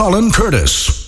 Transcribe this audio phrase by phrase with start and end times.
[0.00, 0.99] Colin Curtis.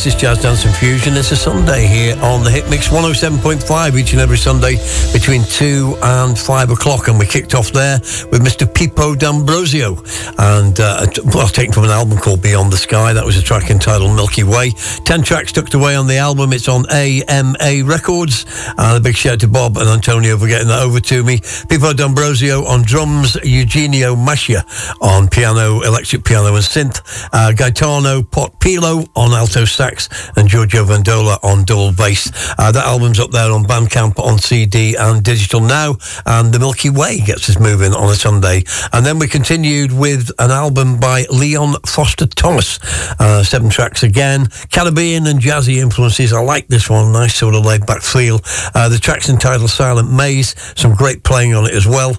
[0.00, 1.14] It's is Jazz Dance and Fusion.
[1.14, 4.76] It's a Sunday here on the Hit Mix 107.5 each and every Sunday
[5.12, 7.08] between 2 and 5 o'clock.
[7.08, 7.98] And we kicked off there
[8.32, 8.64] with Mr.
[8.64, 10.02] Pippo D'Ambrosio.
[10.38, 13.12] And uh, well, taken from an album called Beyond the Sky.
[13.12, 14.70] That was a track entitled Milky Way.
[14.70, 16.54] 10 tracks tucked away on the album.
[16.54, 18.46] It's on AMA Records.
[18.78, 21.40] And a big shout to Bob and Antonio for getting that over to me.
[21.68, 24.64] Pippo D'Ambrosio on drums, Eugenio Maschia
[25.02, 29.89] on piano, electric piano and synth, uh, Gaetano Pilo on alto sax,
[30.36, 32.30] and Giorgio Vendola on double bass.
[32.58, 36.90] Uh, that album's up there on Bandcamp, on CD and digital now, and The Milky
[36.90, 38.64] Way gets us moving on a Sunday.
[38.92, 42.78] And then we continued with an album by Leon Foster Thomas,
[43.18, 46.32] uh, seven tracks again, Caribbean and jazzy influences.
[46.32, 48.40] I like this one, nice sort of laid back feel.
[48.74, 52.16] Uh, the track's entitled Silent Maze, some great playing on it as well.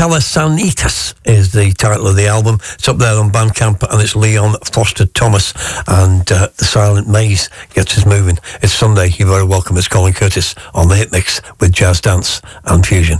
[0.00, 2.54] Calasanitas is the title of the album.
[2.72, 5.52] It's up there on Bandcamp and it's Leon Foster Thomas
[5.86, 8.38] and uh, The Silent Maze gets us moving.
[8.62, 9.08] It's Sunday.
[9.08, 9.76] You're very welcome.
[9.76, 13.18] It's Colin Curtis on the Hit Mix with Jazz Dance and Fusion.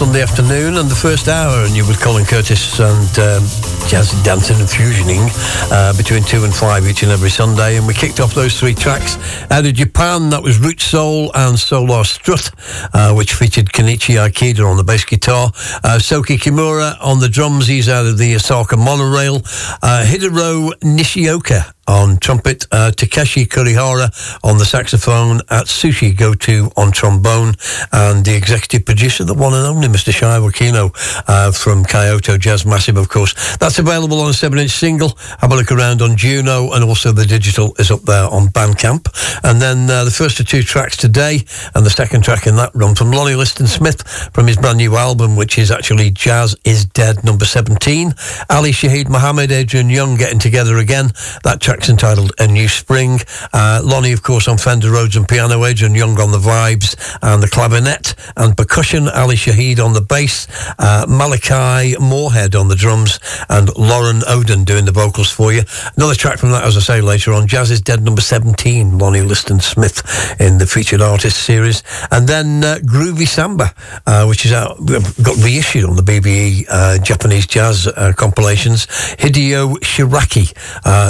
[0.00, 3.44] Sunday afternoon and the first hour, and you with Colin Curtis and um,
[3.86, 5.28] jazz dancing and fusioning
[5.70, 7.76] uh, between two and five each and every Sunday.
[7.76, 9.18] And we kicked off those three tracks
[9.50, 10.30] out of Japan.
[10.30, 12.50] That was Root Soul and Solar Strut,
[12.94, 15.48] uh, which featured Kenichi Ikeda on the bass guitar,
[15.84, 17.66] uh, Soki Kimura on the drums.
[17.66, 19.42] He's out of the Osaka Monaurail,
[19.82, 26.92] uh, Hidero Nishioka on trumpet, uh, Takeshi Kurihara on the saxophone, at Atsushi Goto on
[26.92, 27.54] trombone,
[27.92, 30.12] and the executive producer, the one and only Mr.
[30.12, 30.94] Shuya Okino
[31.26, 33.56] uh, from Kyoto Jazz Massive, of course.
[33.56, 35.18] That's available on a 7-inch single.
[35.40, 39.08] Have a look around on Juno, and also the digital is up there on Bandcamp.
[39.42, 41.40] And then uh, the first of two tracks today,
[41.74, 44.94] and the second track in that run from Lonnie Liston Smith from his brand new
[44.94, 48.14] album, which is actually Jazz is Dead number 17.
[48.48, 51.10] Ali Shaheed Muhammad, Adrian Younge getting together again.
[51.42, 53.20] That track tracks entitled A New Spring.
[53.54, 57.42] Uh, Lonnie, of course, on Fender Rhodes and piano, Adrian Younge on the vibes and
[57.42, 60.46] the clavinet and percussion, Ali Shaheed on the bass,
[60.78, 65.62] uh, Malachi Moorhead on the drums, and Loren Oden doing the vocals for you.
[65.96, 69.22] Another track from that, as I say later on, Jazz is Dead number 17, Lonnie
[69.22, 70.02] Liston Smith
[70.38, 71.82] in the featured artist series.
[72.10, 73.74] And then uh, Groovy Samba,
[74.06, 78.86] uh, which is out, got reissued on the BBE uh, Japanese jazz uh, compilations.
[78.86, 80.52] Hideo Shiraki,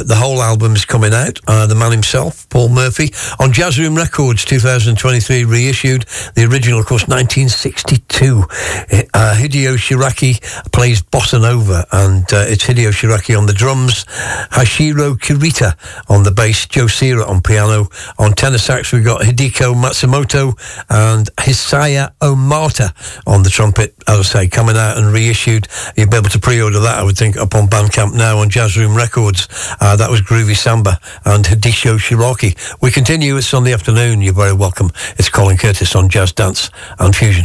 [0.06, 1.40] the whole album album's coming out.
[1.46, 3.04] Uh, the man himself, Paul Murphy,
[3.40, 6.02] on Jazzroom Records 2023 reissued.
[6.34, 8.44] The original, of course, 1962.
[9.14, 10.38] Uh, Hideo Shiraki
[10.70, 14.04] plays bossa nova, and uh, it's Hideo Shiraki on the drums,
[14.52, 15.78] Hashiro Kirita
[16.10, 17.88] on the bass, Joe Sira on piano.
[18.18, 20.52] On tenor sax, we've got Hidehiko Matsumoto
[20.90, 22.92] and Hisaya Omata
[23.26, 25.68] on the trumpet, as I say, coming out and reissued.
[25.96, 28.94] You'll be able to pre-order that, I would think, up on Bandcamp now on Jazzroom
[28.94, 29.48] Records.
[29.80, 32.56] Uh, that was great Groovy Samba and Hideo Shiraki.
[32.80, 33.36] We continue.
[33.36, 34.20] It's Sunday afternoon.
[34.20, 34.90] You're very welcome.
[35.16, 37.44] It's Colin Curtis on Jazz Dance and Fusion.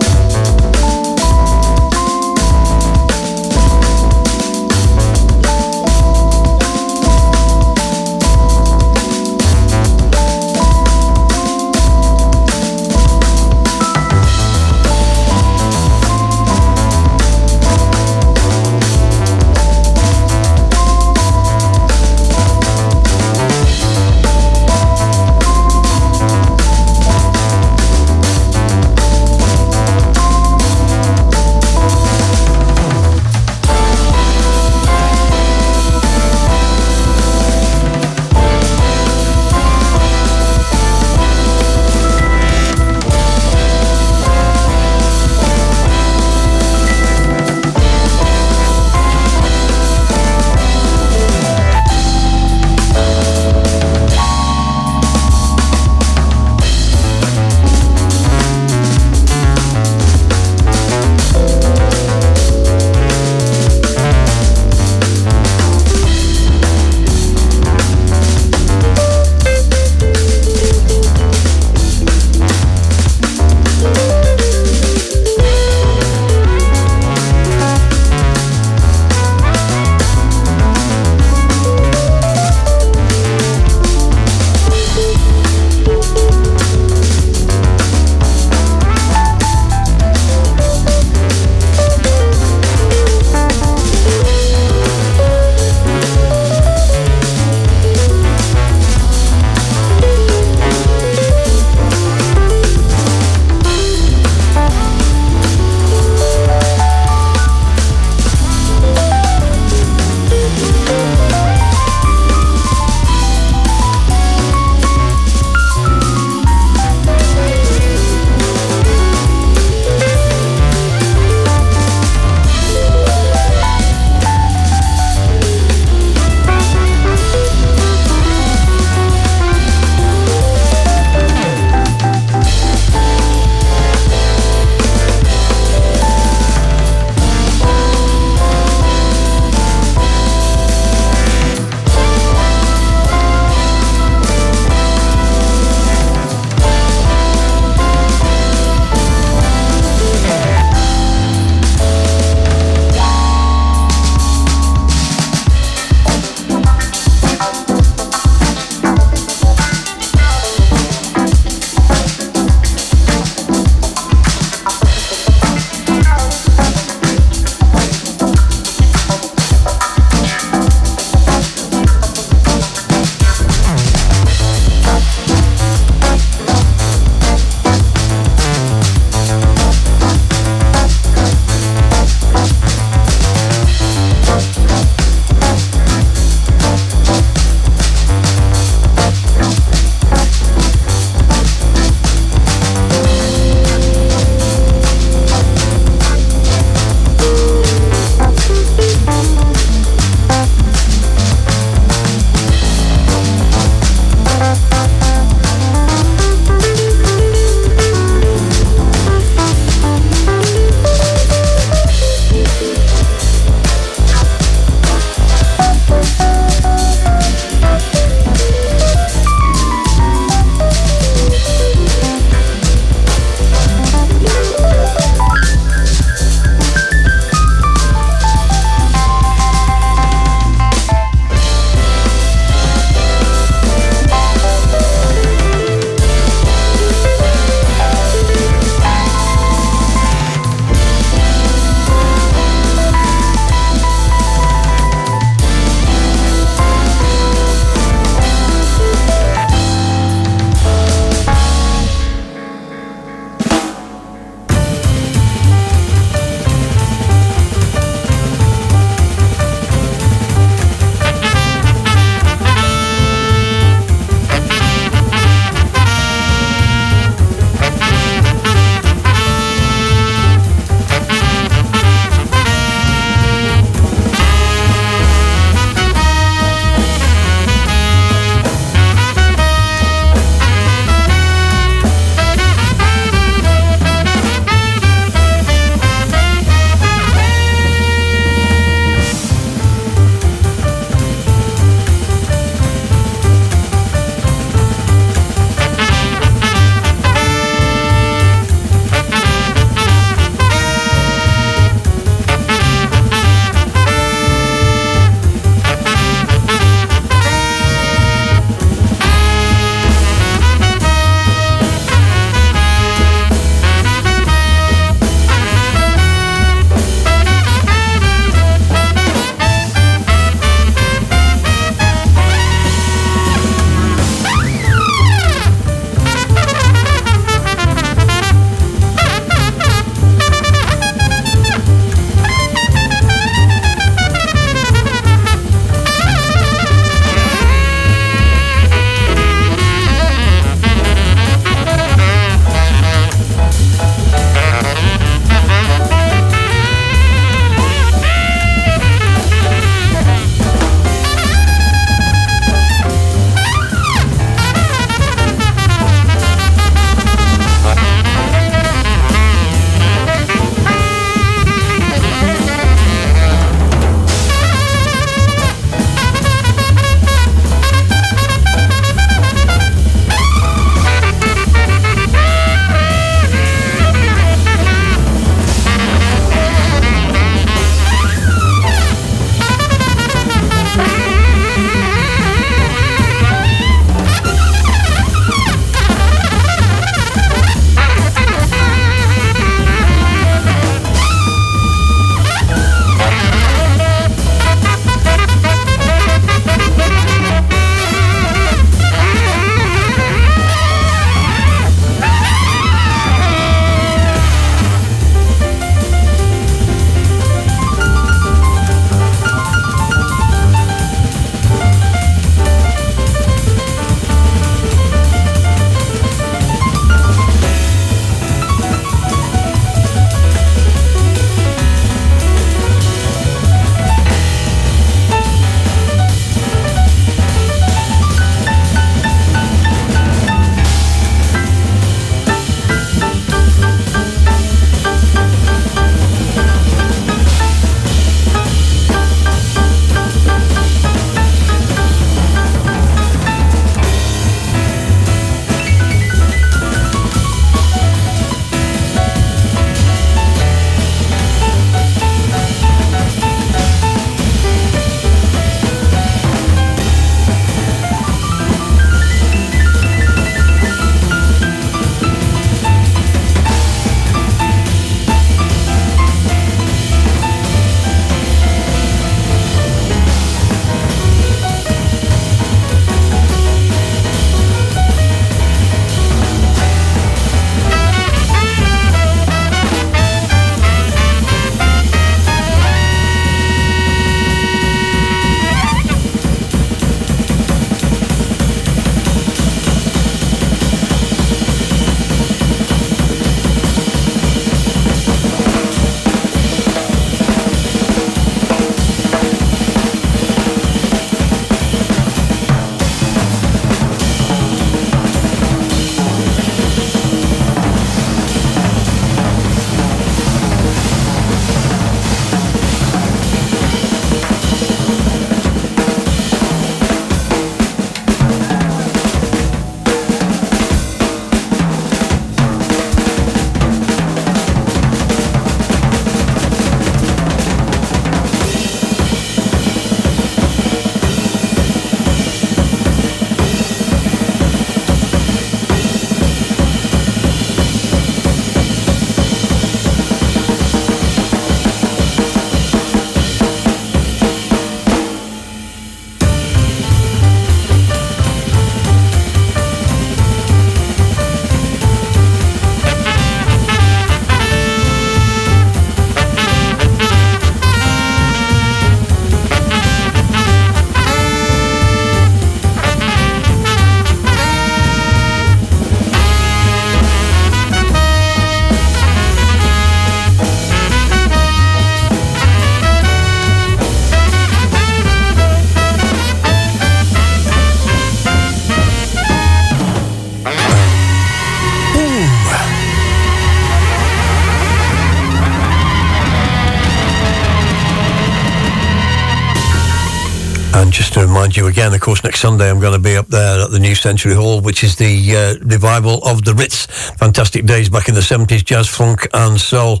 [591.56, 593.94] You again, of course, next Sunday I'm going to be up there at the New
[593.94, 596.86] Century Hall, which is the uh, revival of the Ritz.
[597.16, 600.00] Fantastic days back in the 70s, jazz, funk, and soul.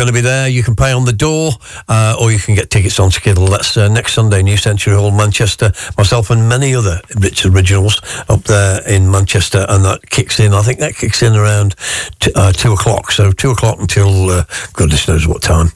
[0.00, 0.48] Going to be there.
[0.48, 1.52] You can pay on the door,
[1.86, 3.48] uh, or you can get tickets on Skiddle.
[3.48, 5.72] That's uh, next Sunday, New Century Hall, Manchester.
[5.98, 10.54] Myself and many other Ritz originals up there in Manchester, and that kicks in.
[10.54, 11.74] I think that kicks in around
[12.18, 13.12] t- uh, two o'clock.
[13.12, 15.66] So two o'clock until uh, goodness knows what time.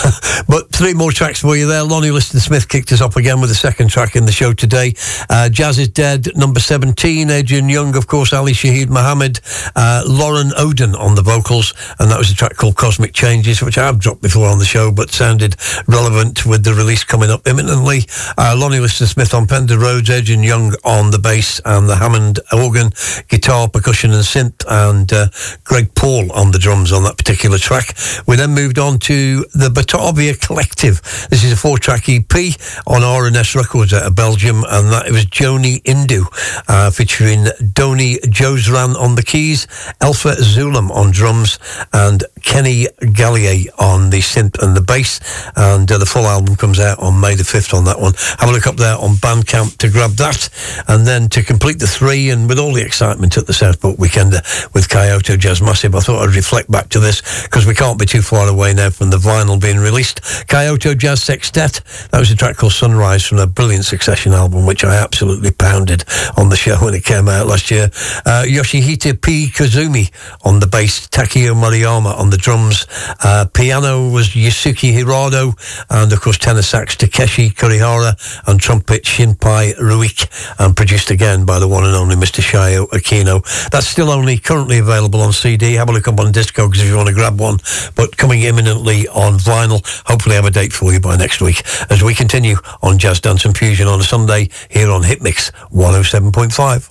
[0.48, 1.82] but three more tracks for you there.
[1.82, 4.94] Lonnie Liston Smith kicked us up again with the second track in the show today.
[5.28, 7.28] Uh, Jazz is Dead, number 17.
[7.28, 9.40] Adrian Younge, of course, Ali Shaheed Muhammad,
[9.76, 11.74] uh, Loren Oden on the vocals.
[11.98, 14.64] And that was a track called Cosmic Changes, which I have dropped before on the
[14.64, 15.56] show, but sounded
[15.86, 18.02] relevant with the release coming up imminently.
[18.38, 22.40] Uh, Lonnie Liston Smith on Fender Rhodes, Adrian Younge on the bass and the Hammond
[22.52, 22.90] organ,
[23.28, 25.28] guitar, percussion and synth, and uh,
[25.64, 27.96] Greg Paul on the drums on that particular track.
[28.26, 31.00] We then moved on to the Batavia Collective.
[31.30, 32.54] This is a four-track EP
[32.86, 36.26] on R&S Records out of Belgium, and that was Joni Indu,
[36.68, 39.66] uh, featuring Doni Joesran on the keys,
[40.00, 41.58] Elfa Zulham on drums,
[41.92, 45.20] and Kenny Gabriel on the synth and the bass.
[45.56, 48.14] And uh, the full album comes out on May the 5th on that one.
[48.38, 50.48] Have a look up there on Bandcamp to grab that.
[50.88, 54.32] And then to complete the three, and with all the excitement at the Southport Weekend
[54.72, 58.06] with Kyoto Jazz Massive, I thought I'd reflect back to this because we can't be
[58.06, 60.20] too far away now from the vinyl being released.
[60.48, 61.80] Kyoto Jazz Sextet,
[62.10, 66.04] that was a track called Sunrise from a brilliant Succession album, which I absolutely pounded
[66.36, 67.90] on the show when it came out last year.
[68.26, 69.48] Uh, Yoshihito P.
[69.48, 70.10] Kazumi
[70.44, 72.86] on the bass, Takeo Moriyama on the drums.
[73.22, 75.54] Uh, piano was Yusuke Hirado,
[75.90, 78.16] and of course tenor sax Takeshi Kurihara,
[78.46, 80.28] and trumpet Shinpei Ruike,
[80.58, 82.40] and produced again by the one and only Mr.
[82.40, 83.42] Shuya Okino.
[83.70, 85.74] That's still only currently available on CD.
[85.74, 87.58] Have a look up on Discogs if you want to grab one,
[87.94, 89.84] but coming imminently on vinyl.
[90.06, 93.20] Hopefully I have a date for you by next week as we continue on Jazz
[93.20, 96.90] Dance and Fusion on a Sunday here on Hitmix 107.5.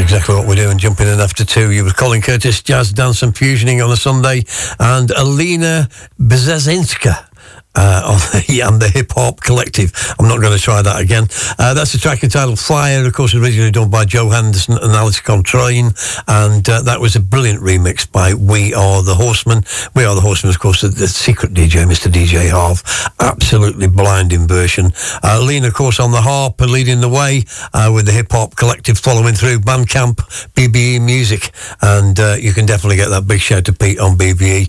[0.00, 1.70] exactly what we're doing, jumping in after two.
[1.70, 4.44] You were Colin Curtis, Jazz, Dance and Fusioning on a Sunday,
[4.78, 5.88] and Alina
[6.18, 7.30] Bzhezhinska
[7.74, 9.92] uh, the, and the HipHarp Collective.
[10.18, 11.24] I'm not going to try that again.
[11.58, 15.20] Uh, that's the track entitled Fire, of course, originally done by Joe Henderson and Alice
[15.20, 15.92] Coltrane,
[16.26, 19.64] and uh, that was a brilliant remix by We Are the Horsemen.
[19.94, 22.12] We Are the Horsemen, of course, the, the secret DJ, Mr.
[22.12, 22.82] DJ Harv.
[23.18, 24.92] Absolutely blinding version.
[25.22, 28.56] Uh, Lean, of course, on the harp, and leading the way uh, with the HipHarp
[28.56, 30.16] Collective following through Bandcamp,
[30.54, 31.50] BBE Music,
[31.80, 34.68] and uh, you can definitely get that big shout to Pete on BBE,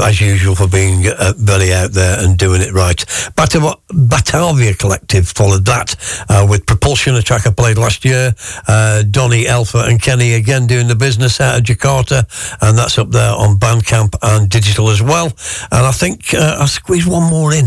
[0.00, 1.04] as usual, for being
[1.38, 2.98] very out there and doing it right.
[3.36, 5.94] Batav- Batavia Collective followed that
[6.28, 8.34] uh, with Propulsion, a track I played last year.
[8.66, 12.26] Uh, Donny, Alpha, and Kenny again doing the business out of Jakarta,
[12.60, 15.26] and that's up there on Bandcamp and digital as well.
[15.70, 17.66] And I think uh, I'll squeeze one more in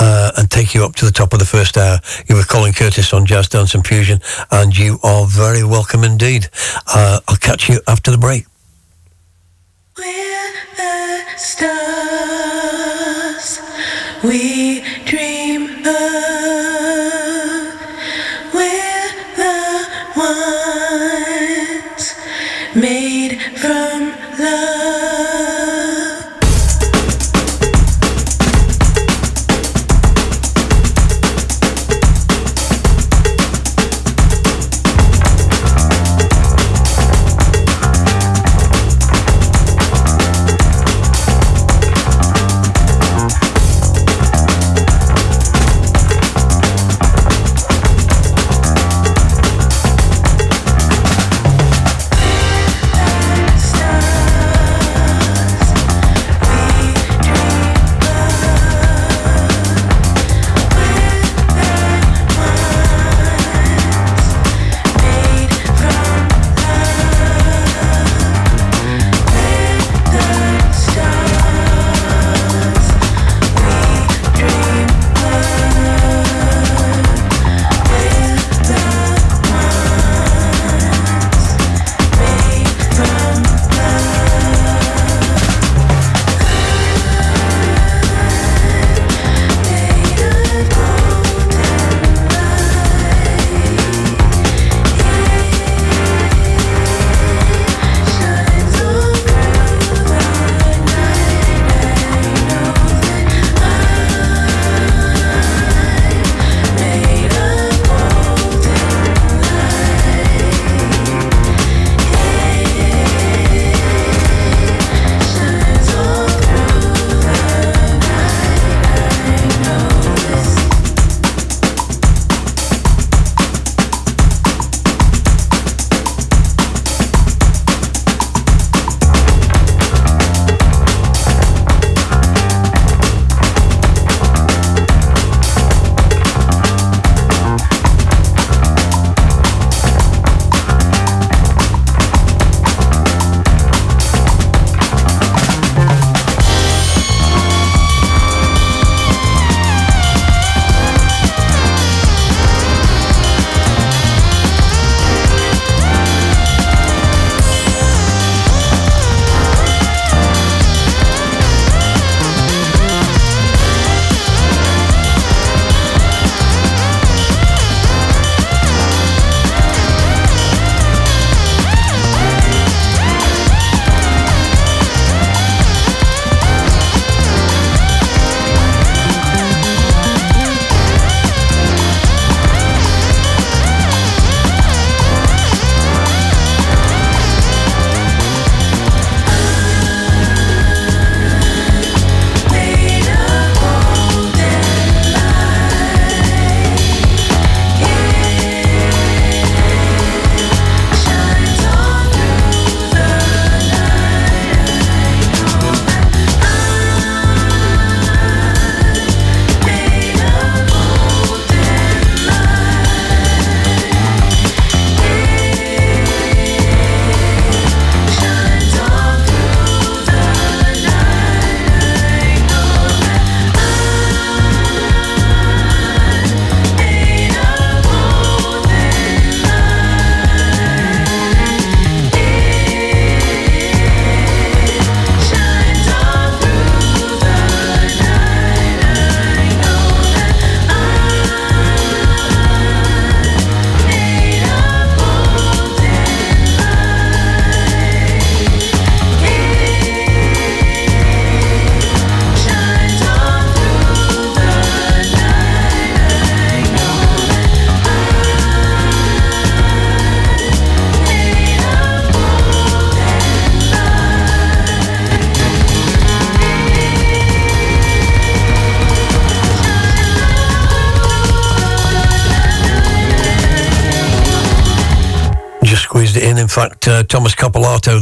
[0.00, 2.00] uh, and take you up to the top of the first hour.
[2.28, 4.18] You were Colin Curtis on Jazz Dance and Fusion,
[4.50, 6.48] and you are very welcome indeed.
[6.92, 8.44] Uh, I'll catch you after the break.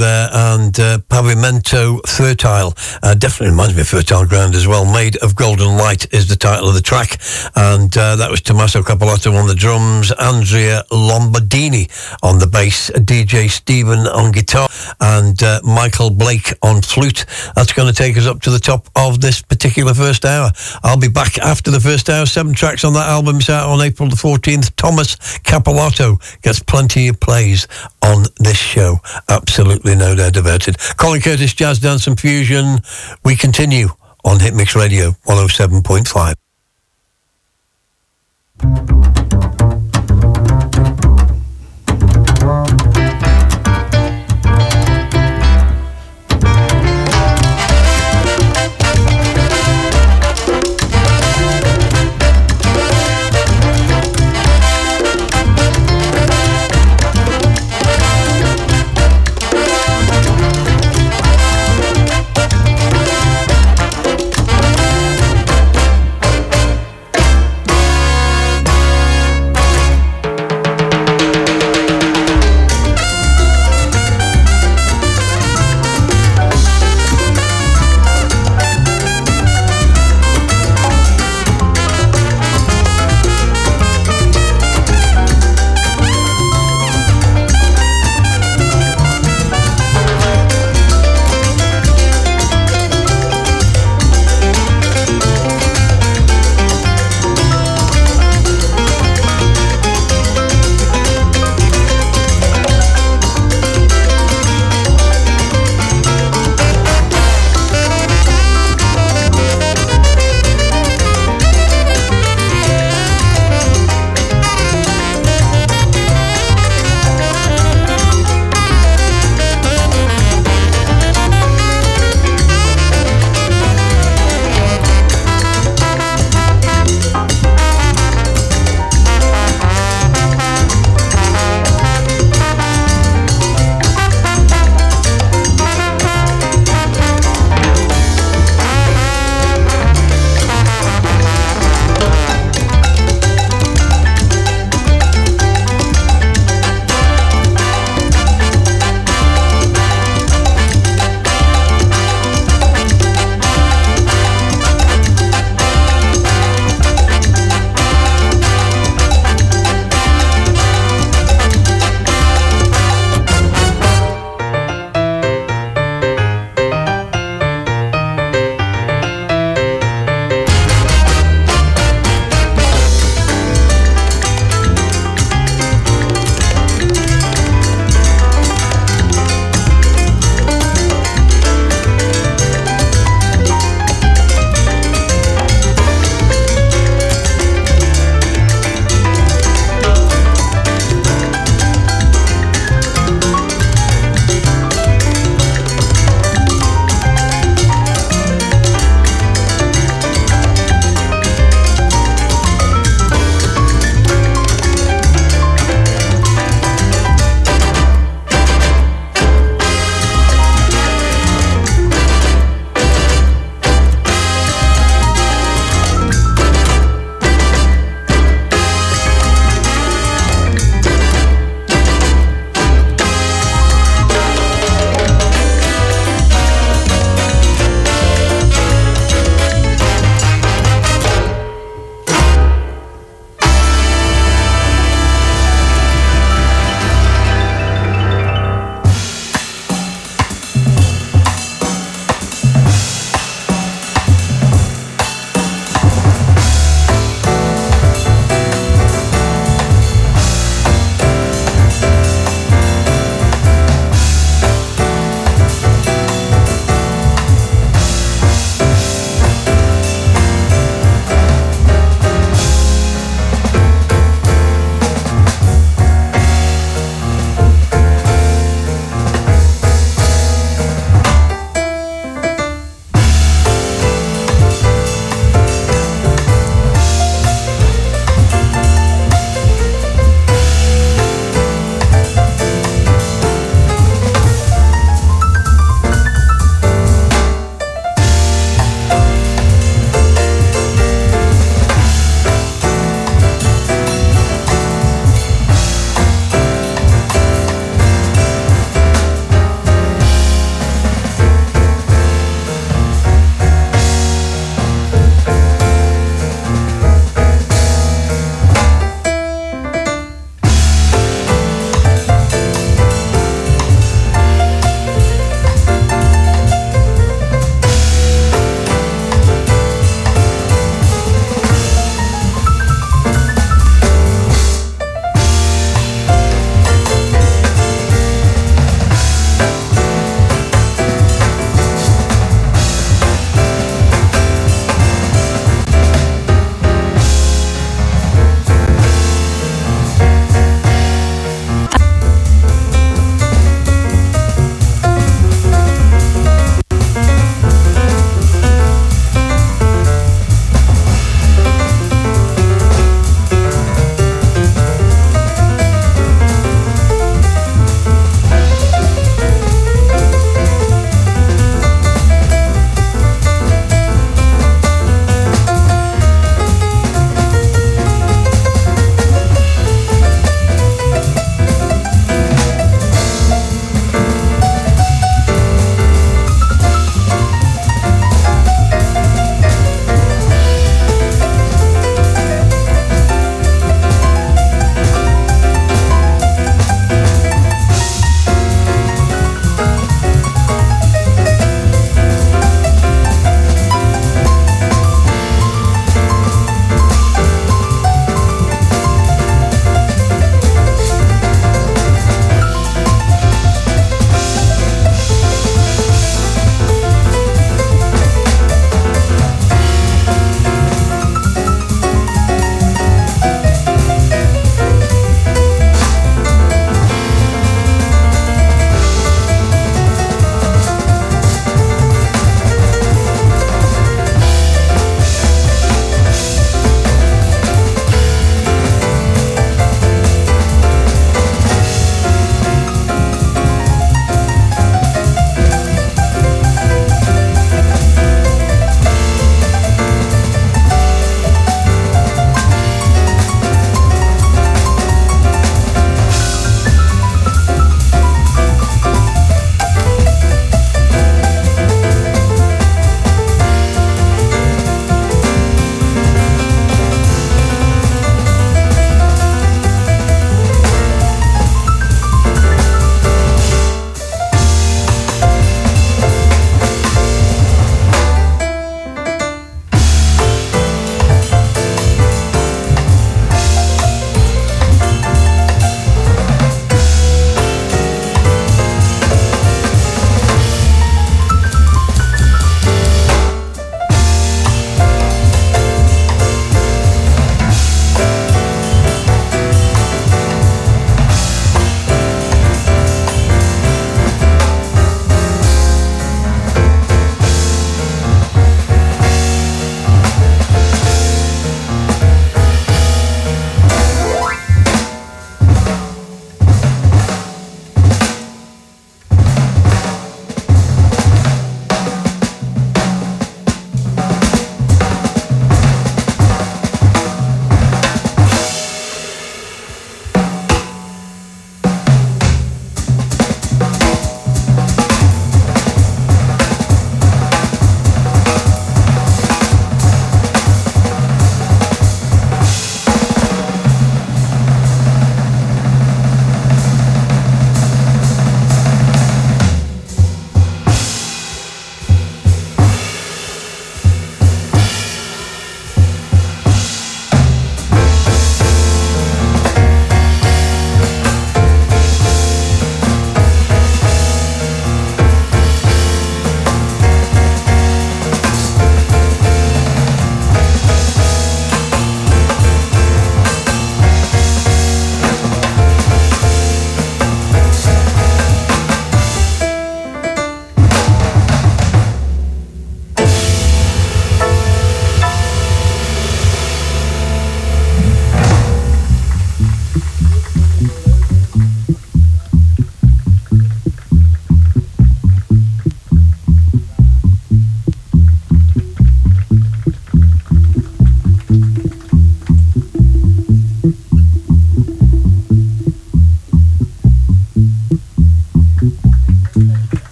[0.00, 2.72] There and uh, Pavimento Fertile.
[3.02, 4.90] Uh, definitely reminds me of Fertile Ground as well.
[4.90, 7.20] Made of Golden Light is the title of the track.
[7.54, 11.90] And uh, that was Tommaso Cappellato on the drums, Andrea Lombardini
[12.22, 14.70] on the bass, DJ Stephen on guitar,
[15.02, 17.26] and uh, Michael Blake on flute.
[17.54, 20.50] That's going to take us up to the top of this particular first hour.
[20.82, 22.24] I'll be back after the first hour.
[22.24, 24.74] Seven tracks on that album is out on April the 14th.
[24.76, 27.68] Thomas Cappellato gets plenty of plays
[28.10, 28.98] on this show.
[29.28, 30.76] Absolutely no doubt about it.
[30.96, 32.78] Colin Curtis, Jazz Dance and Fusion.
[33.24, 33.88] We continue
[34.24, 36.49] on Hitmix Radio 107.5.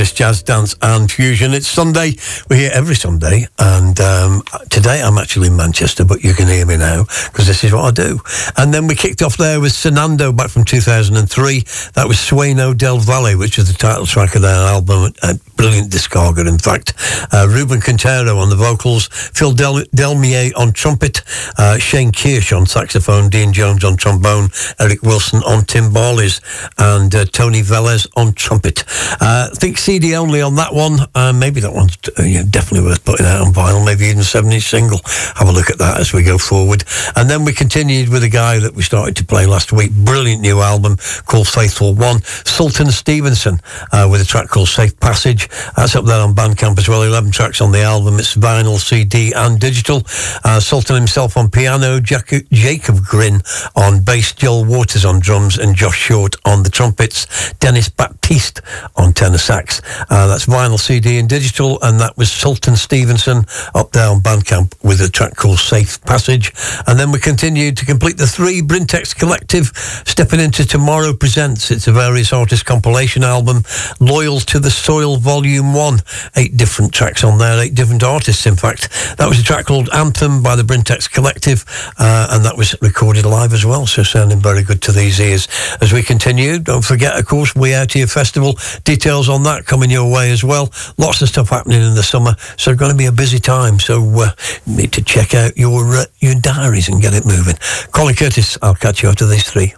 [0.00, 1.52] Curtis, Jazz, Dance and Fusion.
[1.52, 2.14] It's Sunday.
[2.48, 3.46] We're here every Sunday.
[3.58, 7.62] And um, today I'm actually in Manchester, but you can hear me now because this
[7.64, 8.18] is what I do.
[8.56, 11.64] And then we kicked off there with Sonando back from 2003.
[11.96, 15.12] That was Sueno del Valle, which is the title track of their album.
[15.22, 16.94] A brilliant discographer, in fact.
[17.34, 21.20] Uh, Ruben Quintero on the vocals, Phil Del- Delmier on trumpet,
[21.58, 26.40] uh, Shane Kirsch on saxophone, Dean Jones on trombone, Eric Wilson on timbales,
[26.78, 28.84] and uh, Tony Velez on trumpet.
[29.20, 31.00] Uh, I think CD only on that one.
[31.20, 34.58] Uh, maybe that one's uh, yeah, definitely worth putting out on vinyl, maybe even 70
[34.60, 35.00] single.
[35.36, 36.82] Have a look at that as we go forward.
[37.14, 39.92] And then we continued with a guy that we started to play last week.
[39.92, 42.22] Brilliant new album called Faithful One.
[42.22, 43.60] Sultan Stevenson
[43.92, 45.50] uh, with a track called Safe Passage.
[45.76, 47.02] That's up there on Bandcamp as well.
[47.02, 48.18] 11 tracks on the album.
[48.18, 50.02] It's vinyl, CD, and digital.
[50.42, 53.42] Uh, Sultan himself on piano, Jack- Jacob Gryn
[53.76, 57.26] on bass, Joel Waters on drums, and Josh Short on the trumpets.
[57.60, 58.62] Denys Baptiste
[58.96, 59.82] on tenor sax.
[60.08, 61.78] Uh, that's vinyl, CD, and digital.
[61.82, 66.52] And that was Sultan Stevenson up there on Bandcamp with a track called Safe Passage.
[66.86, 69.72] And then we continued to complete the three Brintex Collective,
[70.06, 71.70] stepping into Tomorrow Presents.
[71.70, 73.62] It's a various artist compilation album,
[74.00, 76.00] Loyal to the Soil Volume 1.
[76.36, 78.88] Eight different tracks on there, eight different artists, in fact.
[79.18, 81.64] That was a track called Anthem by the Brintex Collective,
[81.98, 85.48] uh, and that was recorded live as well, so sounding very good to these ears.
[85.80, 88.54] As we continue, don't forget, of course, We Out Here Festival.
[88.84, 90.70] Details on that coming your way as well.
[91.00, 93.80] Lots of stuff happening in the summer, so it's going to be a busy time.
[93.80, 94.32] So uh,
[94.66, 97.56] need to check out your uh, your diaries and get it moving.
[97.90, 99.72] Colin Curtis, I'll catch you after these three.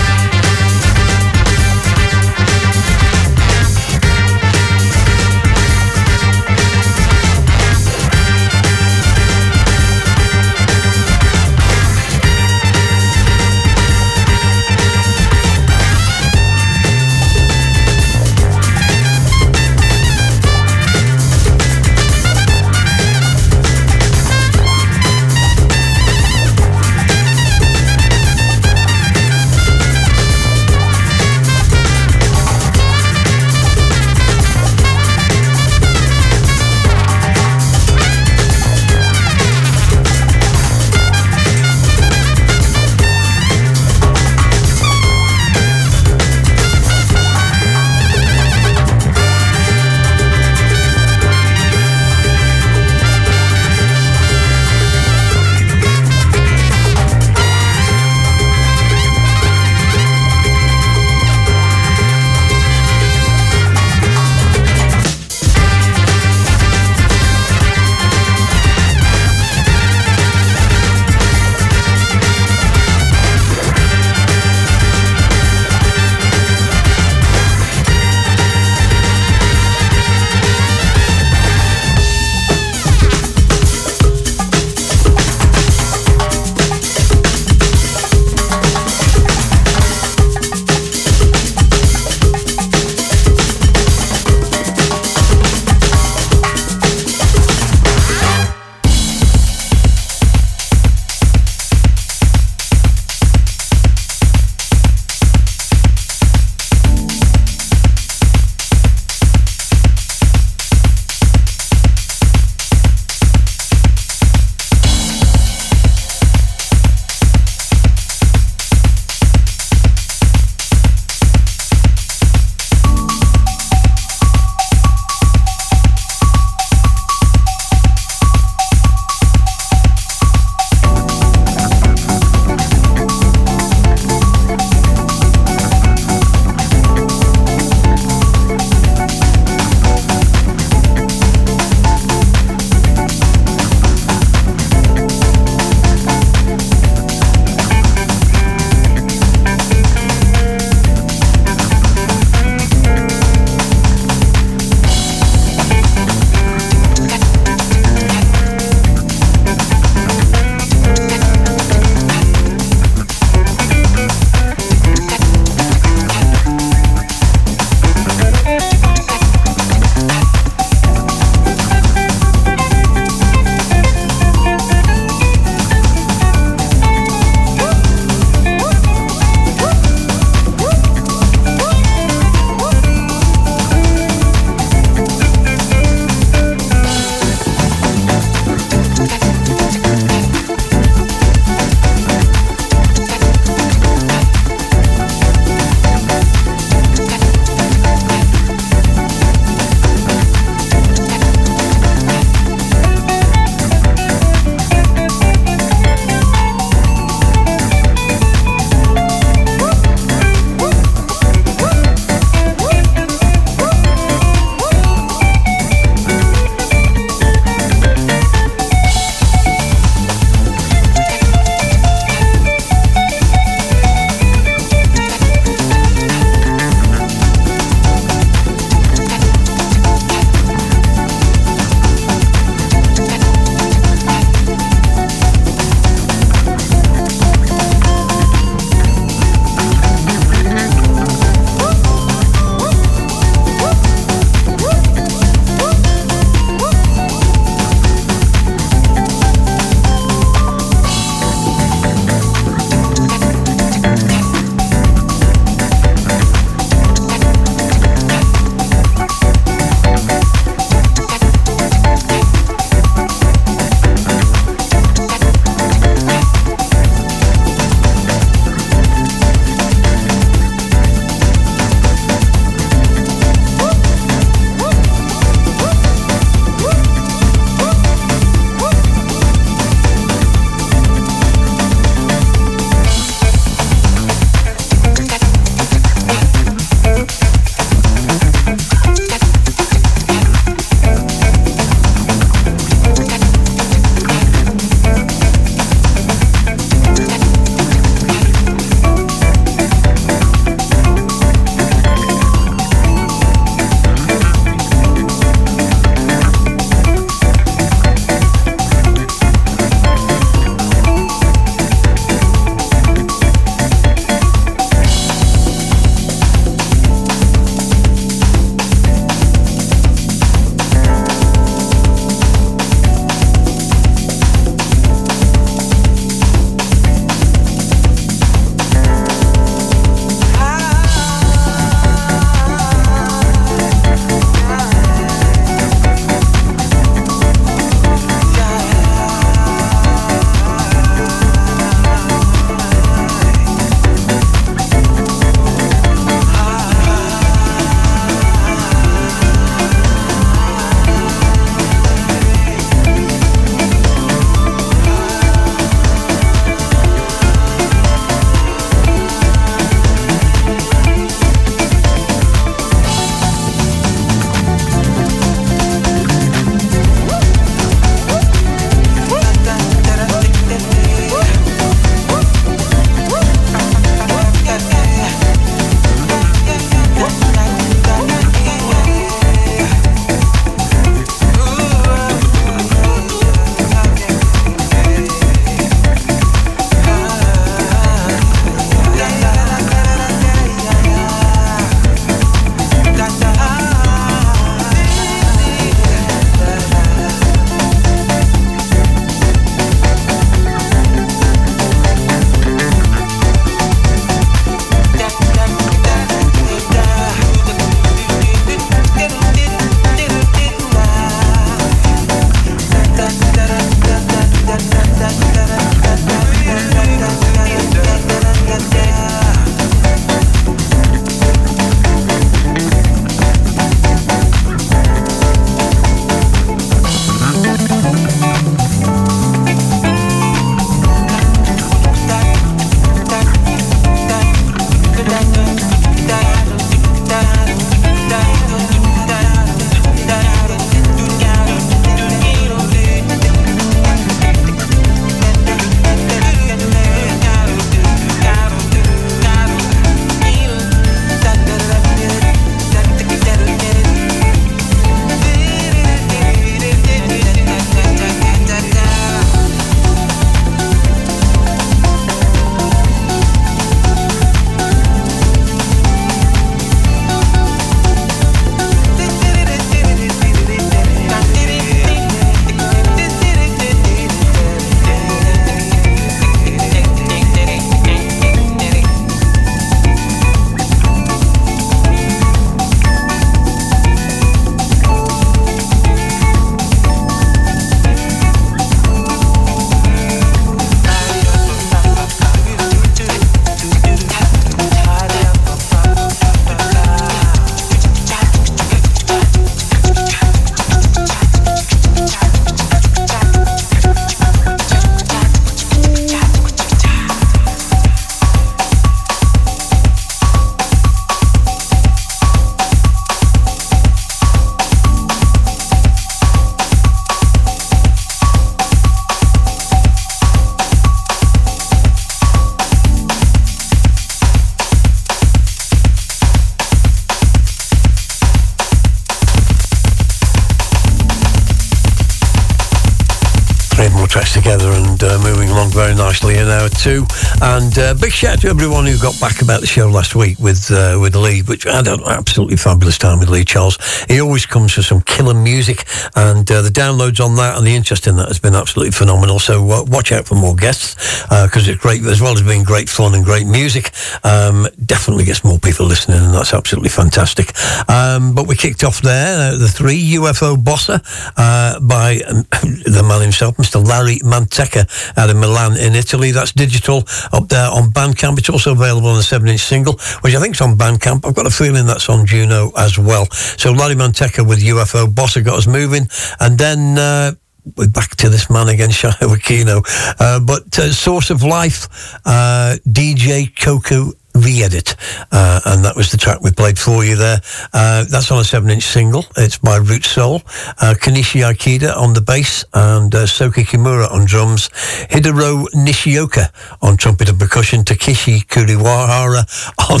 [537.40, 540.70] And uh, big shout to everyone who got back about the show last week with
[540.70, 543.78] uh, with Lee, which I had an absolutely fabulous time with Lee Charles.
[544.06, 545.84] He always comes with some killer music,
[546.14, 549.40] and uh, the downloads on that and the interest in that has been absolutely phenomenal.
[549.40, 552.88] So uh, watch out for more guests because it's great, as well as being great
[552.88, 553.90] fun and great music.
[554.22, 557.50] Um, definitely gets more people listening, and that's absolutely fantastic.
[557.88, 561.02] Um, but we kicked off there, uh, the three UFO Bossa
[561.36, 562.46] uh, by um,
[562.84, 563.84] the man himself, Mr.
[563.84, 564.86] Larry Manteca,
[565.18, 566.30] out of Milan in Italy.
[566.30, 568.27] That's digital up there on Bandcamp.
[568.36, 571.24] It's also available on a seven-inch single, which I think is on Bandcamp.
[571.24, 573.26] I've got a feeling that's on Juno as well.
[573.30, 576.08] So Larry Manteca with UFO Bossa got us moving,
[576.40, 576.98] and then.
[576.98, 577.32] Uh,
[577.76, 579.84] we're back to this man again, Shuya Okino.
[580.18, 581.86] Uh, but uh, Source of Life,
[582.24, 584.94] uh, DJ Coco re-edit.
[585.32, 587.40] Uh, and that was the track we played for you there.
[587.72, 589.24] Uh, that's on a 7 inch single.
[589.36, 590.42] It's by Root Soul.
[590.80, 594.68] Uh, Kenichi Ikeda on the bass and uh, Soki Kimura on drums.
[595.10, 596.50] Hidero Nishioka
[596.82, 597.84] on trumpet and percussion.
[597.84, 599.44] Takeshi Kuriwahara
[599.90, 600.00] on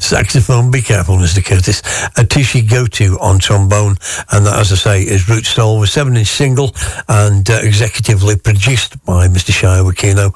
[0.00, 0.70] saxophone.
[0.70, 1.44] Be careful Mr.
[1.44, 1.82] Curtis.
[2.16, 3.96] Atushi Goto on trombone.
[4.32, 6.74] And that as I say is Root Soul with 7 inch single
[7.08, 9.52] and uh, executively produced by Mr.
[9.52, 10.34] Shuya Okino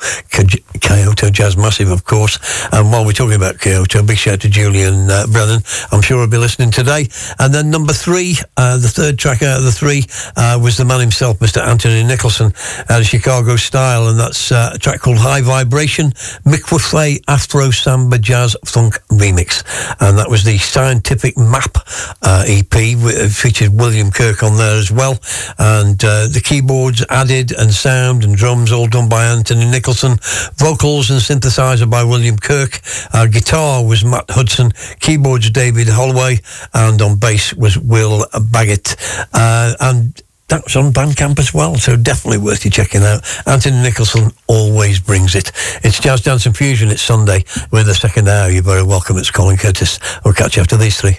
[0.81, 2.39] Kyoto Jazz Massive of course.
[2.73, 4.02] And while we're talking about Kyoto.
[4.02, 5.60] Big shout to Julian uh, Brennan.
[5.92, 7.09] I'm sure he'll be listening today.
[7.38, 10.05] And then number three, uh, the third track out of the three,
[10.36, 11.60] uh, was the man himself, Mr.
[11.60, 12.52] Anthony Nicholson,
[12.88, 14.09] out of Chicago Style.
[14.09, 16.10] And that's uh, a track called High Vibration,
[16.44, 19.62] Mick Afro Samba Jazz Funk Remix.
[20.00, 21.76] And that was the Scientific Map
[22.22, 22.66] uh, EP.
[22.74, 25.18] It featured William Kirk on there as well.
[25.59, 30.18] And uh, the keyboards added and sound and drums all done by Anthony Nicholson.
[30.56, 32.80] Vocals and synthesizer by William Kirk.
[33.18, 34.70] Uh, guitar was Matt Hudson,
[35.00, 36.38] keyboards David Holloway,
[36.72, 38.94] and on bass was Will Baggett.
[39.32, 43.24] Uh, and that was on Bandcamp as well, so definitely worth you checking out.
[43.44, 45.50] Anthony Nicholson always brings it.
[45.82, 46.90] It's Jazz Dance and Fusion.
[46.90, 47.42] It's Sunday.
[47.72, 48.50] We're the second hour.
[48.50, 49.18] You're very welcome.
[49.18, 49.98] It's Colin Curtis.
[50.24, 51.18] We'll catch you after these three.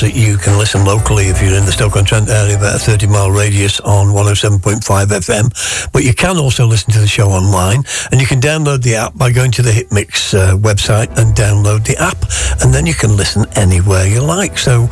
[0.00, 3.30] That you can listen locally if you're in the Stoke-on-Trent area, about a 30 mile
[3.30, 5.92] radius on 107.5 FM.
[5.92, 9.16] But you can also listen to the show online, and you can download the app
[9.16, 12.18] by going to the Hitmix uh, website and download the app,
[12.62, 14.58] and then you can listen anywhere you like.
[14.58, 14.88] So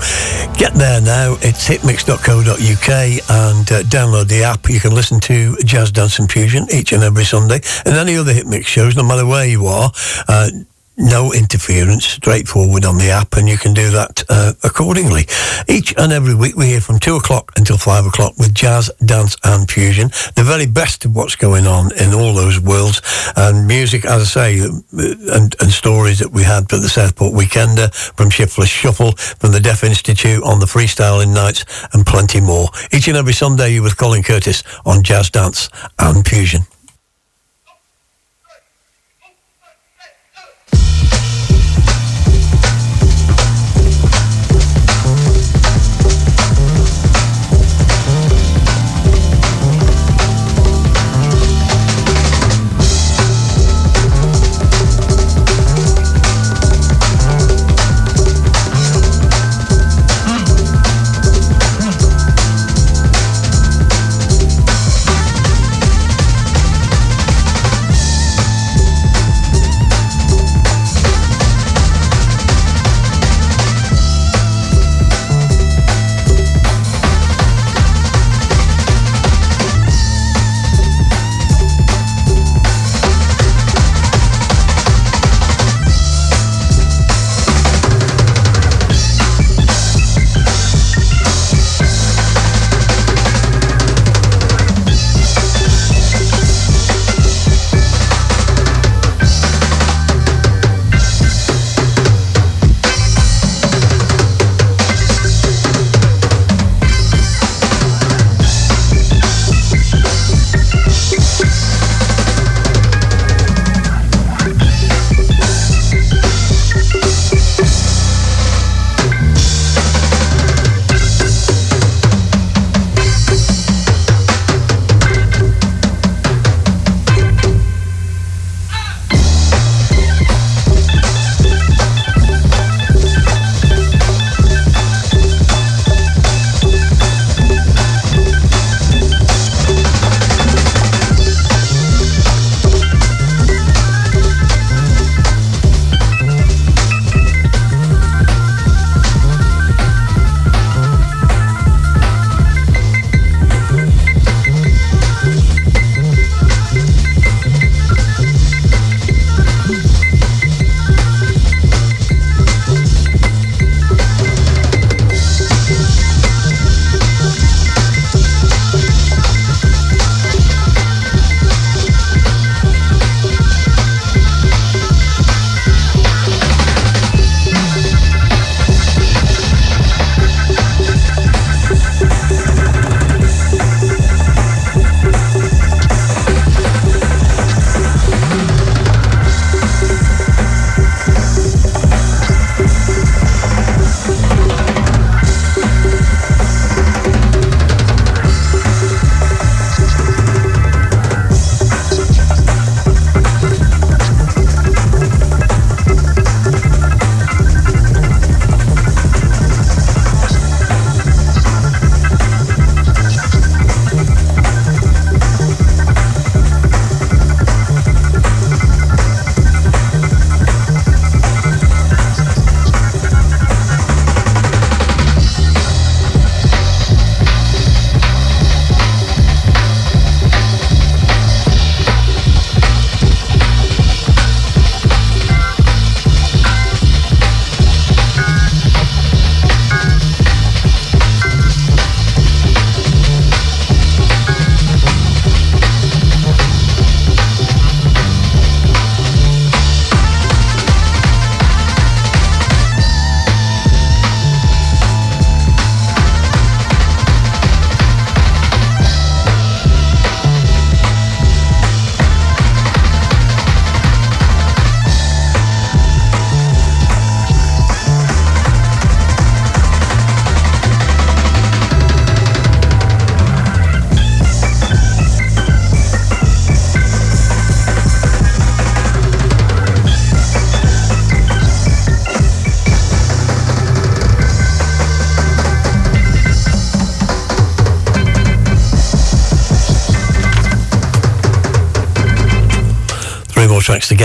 [0.56, 1.36] get there now.
[1.40, 2.88] It's hitmix.co.uk
[3.30, 4.68] and uh, download the app.
[4.68, 8.32] You can listen to Jazz Dance and Fusion each and every Sunday, and any other
[8.32, 9.90] Hitmix shows, no matter where you are.
[10.28, 10.50] Uh,
[10.98, 15.26] no interference, straightforward on the app, and you can do that uh, accordingly.
[15.68, 19.36] Each and every week we hear from 2 o'clock until 5 o'clock with jazz, dance
[19.44, 23.00] and fusion, the very best of what's going on in all those worlds,
[23.36, 27.32] and music, as I say, uh, and, and stories that we had for the Southport
[27.32, 32.68] Weekender, from Shiftless Shuffle, from the Deaf Institute, on the Freestyling Nights, and plenty more.
[32.92, 35.68] Each and every Sunday you're with Colin Curtis on Jazz, Dance
[35.98, 36.62] and Fusion.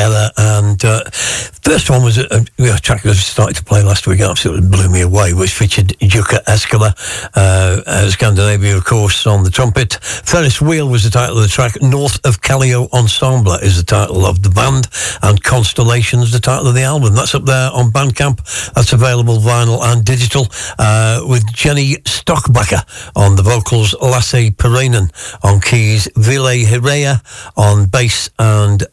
[0.04, 0.32] Together.
[0.36, 4.20] And uh, first one was a, a, track that I started to play last week,
[4.20, 6.92] absolutely blew me away, which featured Jukka Eskola,
[7.36, 9.94] uh, Scandinavia, of course, on the trumpet.
[9.94, 11.82] Ferris Wheel was the title of the track.
[11.82, 14.90] North of Kallio Ensemble is the title of the band.
[15.22, 17.16] And Constellations, the title of the album.
[17.16, 18.74] That's up there on Bandcamp.
[18.74, 20.48] That's available vinyl and digital
[20.80, 22.84] uh, with Jenny Stockbacker
[23.16, 25.10] on the vocals, Lasse Pereinen
[25.46, 27.22] on keys, Ville Herrala
[27.56, 28.84] on bass and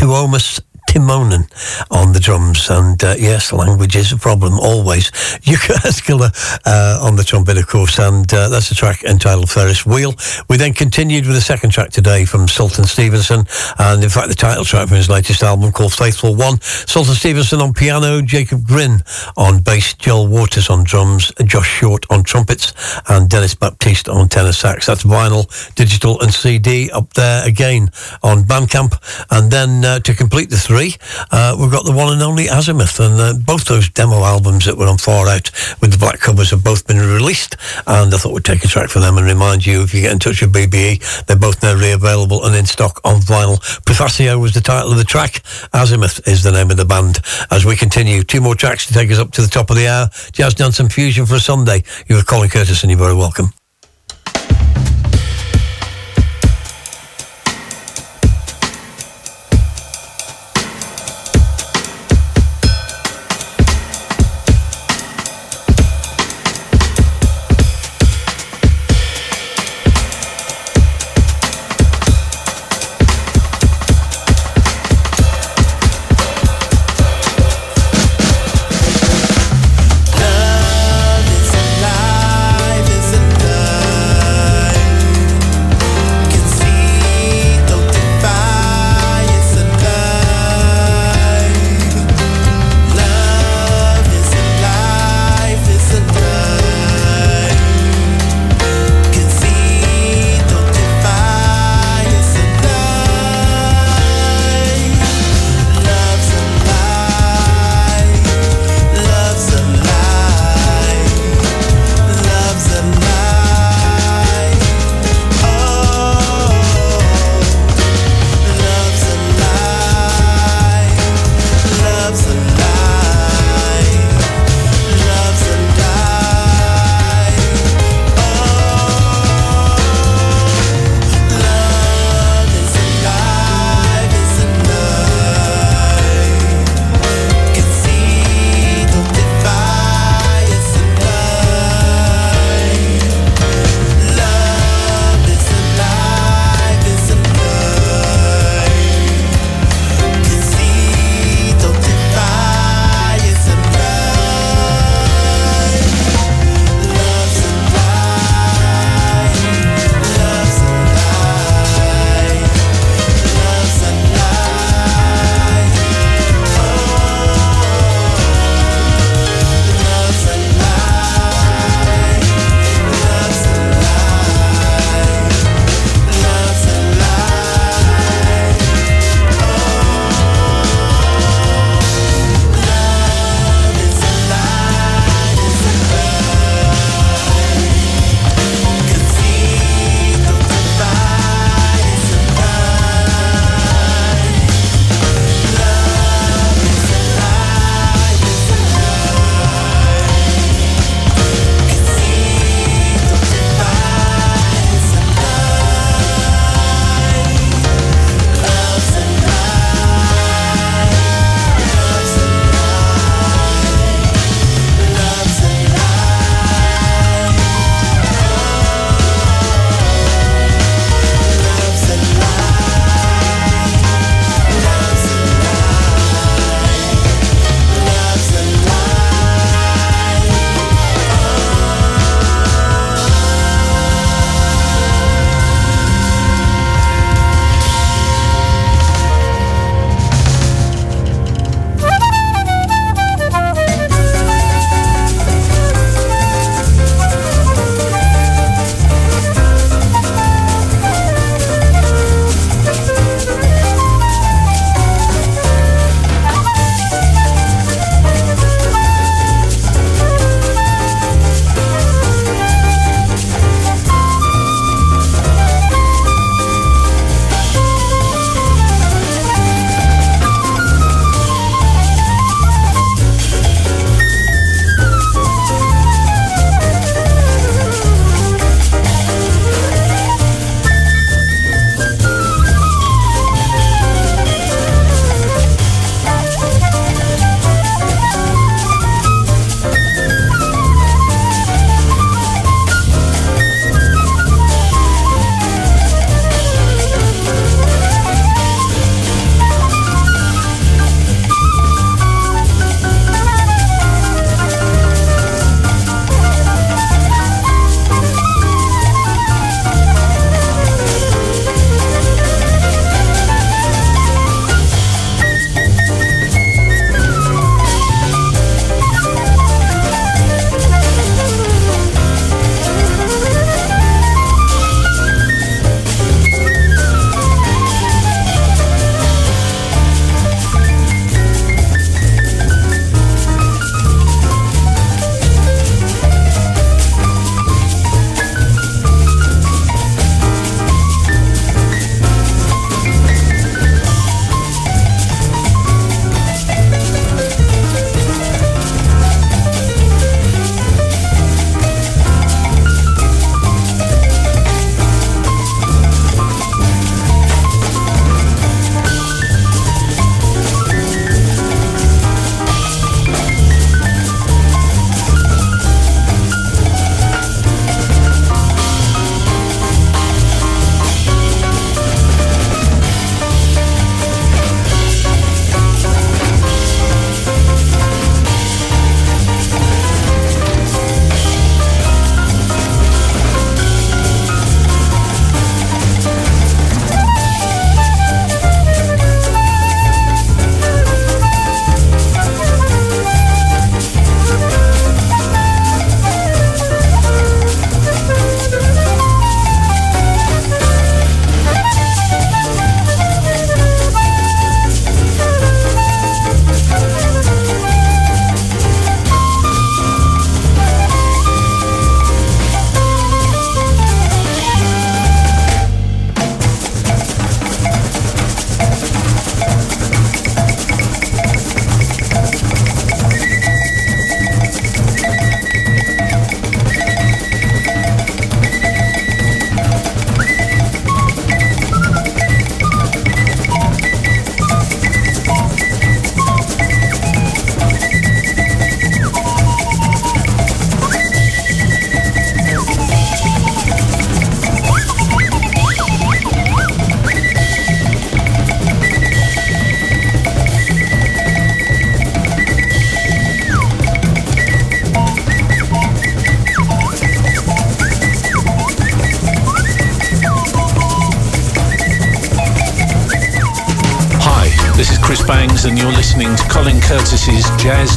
[0.00, 1.46] Cuomo's Timonen
[1.92, 2.68] on the drums.
[2.68, 5.10] And uh, yes, language is a problem always.
[5.80, 6.30] Eskola
[6.66, 8.00] uh, on the trumpet, of course.
[8.00, 10.14] And uh, that's a track entitled Ferris Wheel.
[10.48, 13.46] We then continued with the second track today from Sultan Stevenson.
[13.78, 16.60] And in fact, the title track from his latest album called Faithful One.
[16.60, 19.02] Sultan Stevenson on piano, Jacob Gryn
[19.36, 22.72] on bass, Joel Waters on drums, Josh Short on trumpets,
[23.08, 24.86] and Denys Baptiste on tenor sax.
[24.86, 25.46] That's vinyl,
[25.76, 27.90] digital, and CD up there again
[28.24, 28.94] on Bandcamp.
[29.30, 30.96] And then uh, to complete the three, three,
[31.30, 34.76] uh, we've got the one and only Azimuth, and uh, both those demo albums that
[34.76, 35.50] were on Far Out
[35.80, 37.56] with the black covers have both been released.
[37.86, 40.12] And I thought we'd take a track for them and remind you if you get
[40.12, 43.60] in touch with BBE, they're both now re-available and in stock on vinyl.
[43.84, 45.42] Prefacio was the title of the track.
[45.74, 47.20] Azimuth is the name of the band.
[47.50, 49.86] As we continue, two more tracks to take us up to the top of the
[49.86, 50.08] hour.
[50.32, 51.82] Jazz Dance and Fusion for a Sunday.
[52.08, 53.52] You're Colin Curtis, and you're very welcome.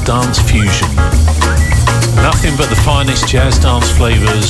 [0.05, 0.93] Dance Fusion.
[2.17, 4.42] Nothing but the finest jazz dance flavours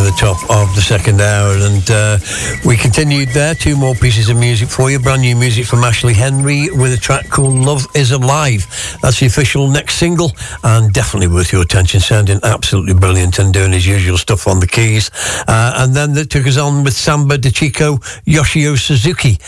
[0.00, 1.52] to the top of the second hour.
[1.52, 2.18] And uh,
[2.64, 3.54] we continued there.
[3.54, 4.98] Two more pieces of music for you.
[4.98, 8.64] Brand new music from Ashley Henry with a track called Love is Alive.
[9.02, 10.32] That's the official next single
[10.64, 12.00] and definitely worth your attention.
[12.00, 15.10] Sounding absolutely brilliant and doing his usual stuff on the keys.
[15.46, 19.38] Uh, and then that took us on with Samba de Chico, Yoshio Suzuki.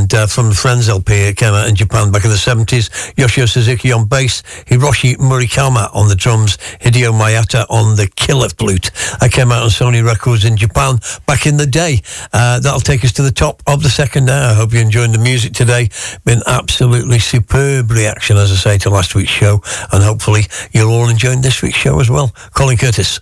[0.00, 3.12] And uh, from the Friends LP, it came out in Japan back in the 70s.
[3.18, 8.90] Yoshio Suzuki on bass, Hiroshi Murakami on the drums, Hideo Miyata on the killer flute.
[9.20, 12.00] I came out on Sony Records in Japan back in the day.
[12.32, 14.52] Uh, that'll take us to the top of the second hour.
[14.52, 15.90] I hope you're enjoying the music today.
[16.24, 19.60] Been absolutely superb reaction, as I say, to last week's show.
[19.92, 22.30] And hopefully you're all enjoying this week's show as well.
[22.54, 23.20] Colin Curtis.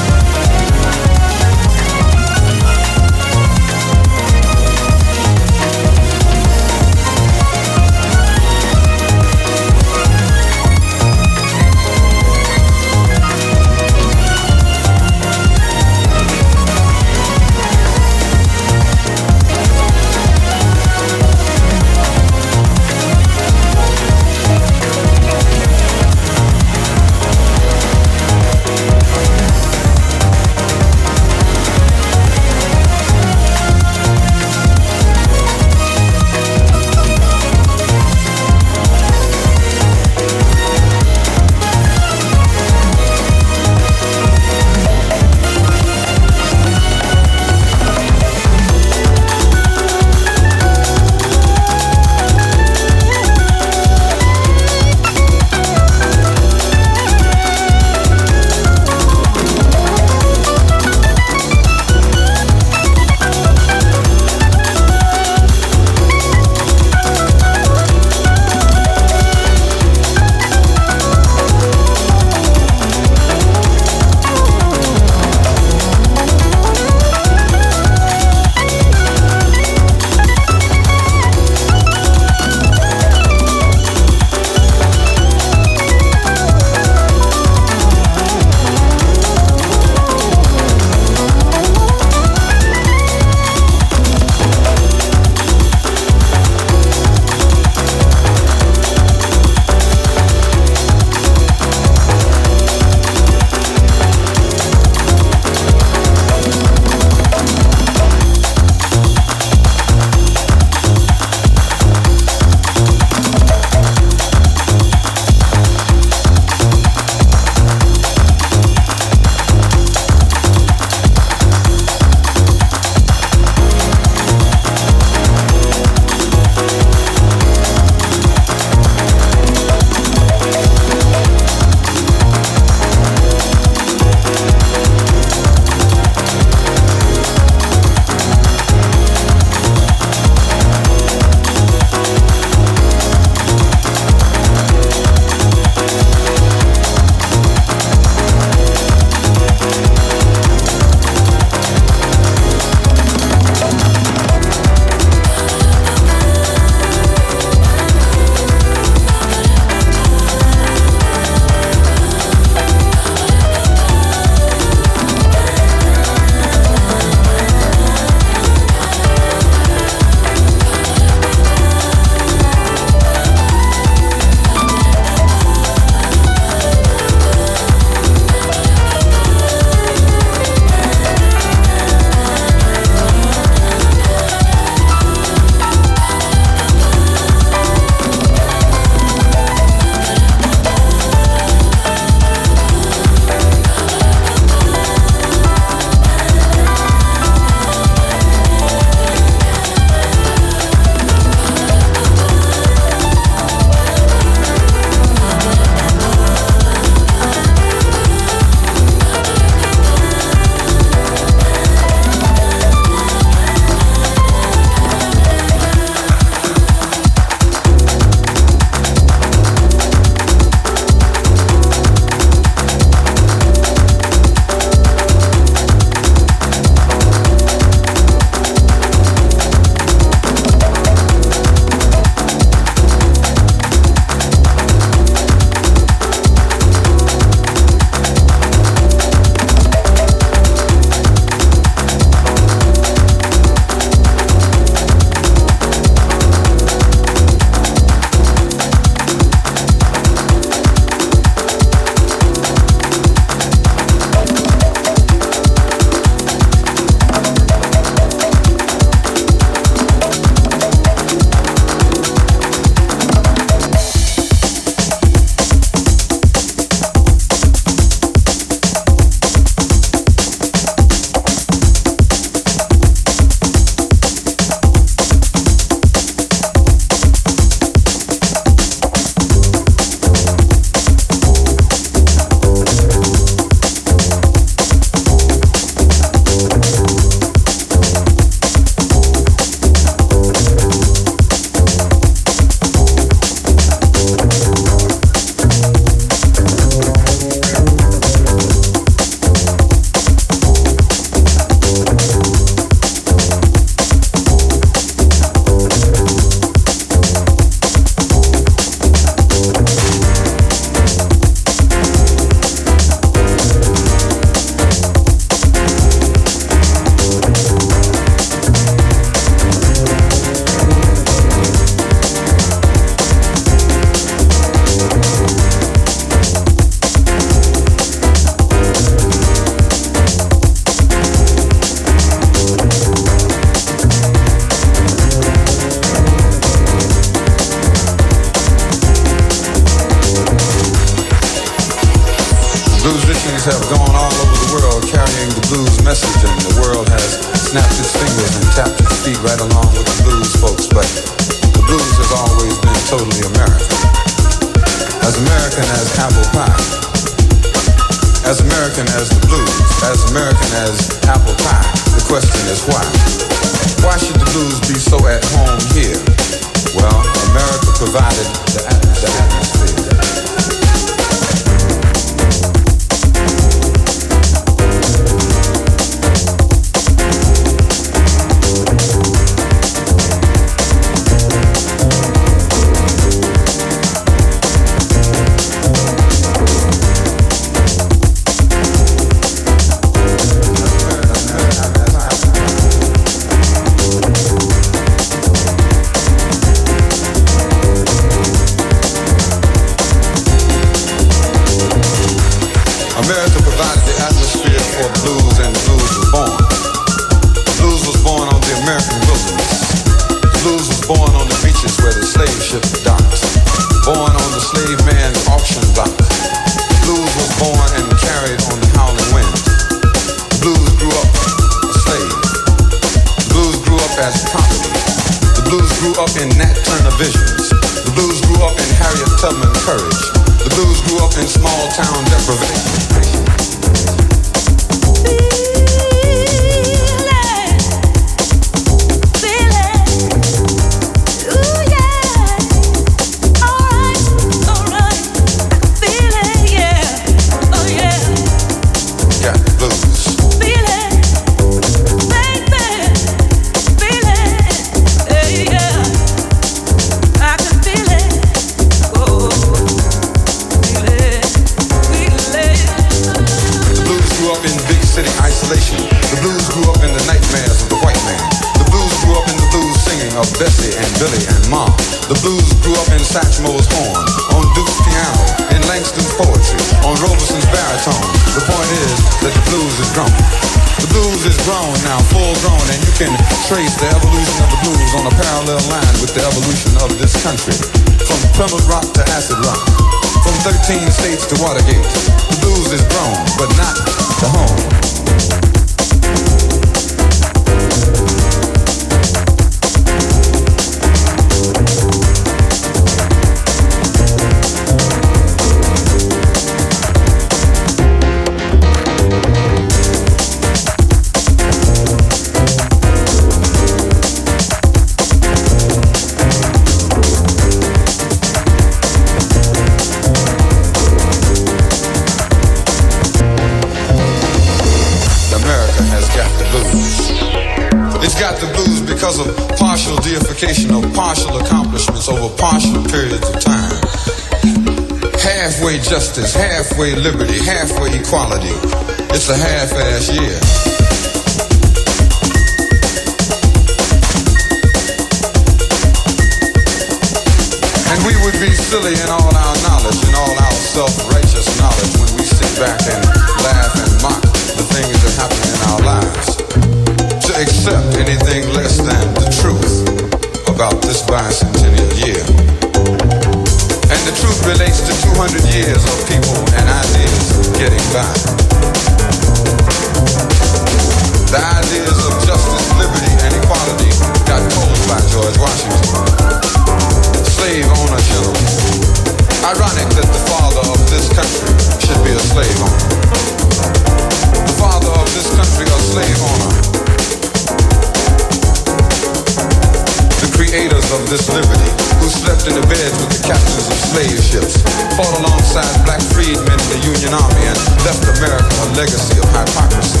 [590.88, 594.62] Creators of this liberty who slept in the beds with the captains of slave ships,
[594.96, 600.00] fought alongside black freedmen in the Union Army, and left America a legacy of hypocrisy.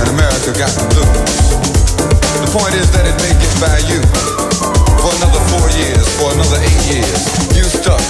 [0.00, 1.32] And America got the blues.
[2.44, 4.00] The point is that it may get by you.
[5.00, 7.20] For another four years, for another eight years,
[7.56, 8.02] you stuck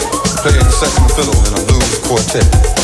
[0.43, 2.84] playing second fiddle in a blues quartet.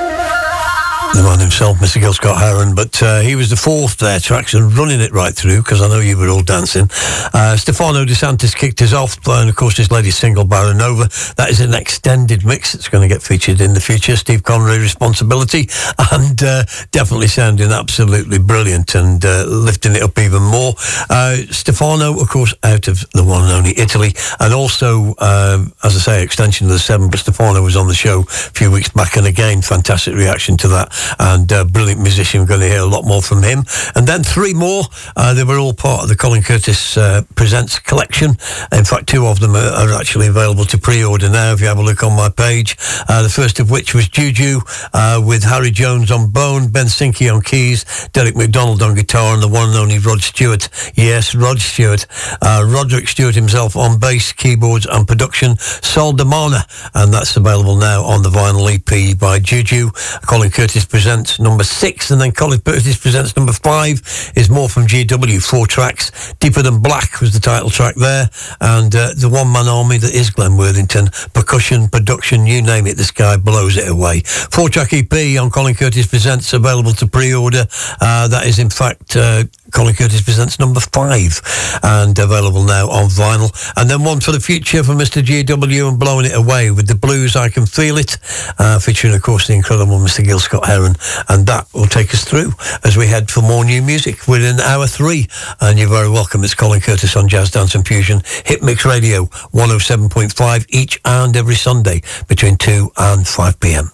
[1.41, 1.99] himself, Mr.
[1.99, 5.33] Gil Scott Heron, but uh, he was the fourth there to actually running it right
[5.33, 6.87] through because I know you were all dancing.
[7.33, 11.35] Uh, Stefano DeSantis kicked us off, and of course his latest single, Baranova.
[11.35, 12.73] That is an extended mix.
[12.73, 14.15] It's going to get featured in the future.
[14.15, 15.67] Steve Connery, Responsibility,
[16.11, 20.73] and uh, definitely sounding absolutely brilliant and uh, lifting it up even more.
[21.09, 25.95] Uh, Stefano, of course, out of the one and only Italy, and also, um, as
[25.95, 28.89] I say, extension of the seven, but Stefano was on the show a few weeks
[28.89, 32.41] back, and again, fantastic reaction to that, and uh, brilliant musician.
[32.41, 33.63] We're going to hear a lot more from him.
[33.95, 34.83] And then three more.
[35.15, 38.31] Uh, they were all part of the Colin Curtis uh, Presents collection.
[38.71, 41.53] In fact, two of them are, are, actually available to pre-order now.
[41.53, 42.77] If you have a look on my page,
[43.09, 44.59] uh, the first of which was Juju
[44.93, 49.43] uh, with Harry Jones on bone, Ben Sinky on keys, Derek McDonald on guitar, and
[49.43, 50.69] the one and only Rod Stewart.
[50.95, 52.05] Yes, Rod Stewart.
[52.41, 55.57] Roderick Stewart himself on bass, keyboards, and production.
[55.57, 56.63] Sol Damana,
[56.95, 59.89] and that's available now on the vinyl EP by Juju.
[60.27, 64.01] Colin Curtis presents number six, and then Colin Curtis presents number five
[64.35, 66.33] is more from GW, four tracks.
[66.39, 68.29] Deeper Than Black was the title track there,
[68.59, 73.11] and uh, the one-man army that is Glenn Worthington, percussion, production, you name it, this
[73.11, 74.19] guy blows it away.
[74.19, 77.65] Four-track EP on Colin Curtis presents available to pre-order.
[78.01, 81.41] Uh, that is in fact uh, Colin Curtis presents number five
[81.83, 83.51] and available now on vinyl.
[83.77, 85.21] And then one for the future for Mr.
[85.21, 88.17] GW and blowing it away with the blues I Can Feel It,
[88.59, 90.23] uh, featuring of course the incredible Mr.
[90.23, 90.95] Gil Scott Heron.
[91.29, 92.51] And that will take us through
[92.83, 95.27] as we head for more new music within hour three.
[95.59, 96.43] And you're very welcome.
[96.43, 101.55] It's Colin Curtis on Jazz Dance and Fusion, Hit Mix Radio 107.5 each and every
[101.55, 103.91] Sunday between 2 and 5 p.m.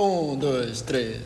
[0.00, 1.16] Un, dos, tres.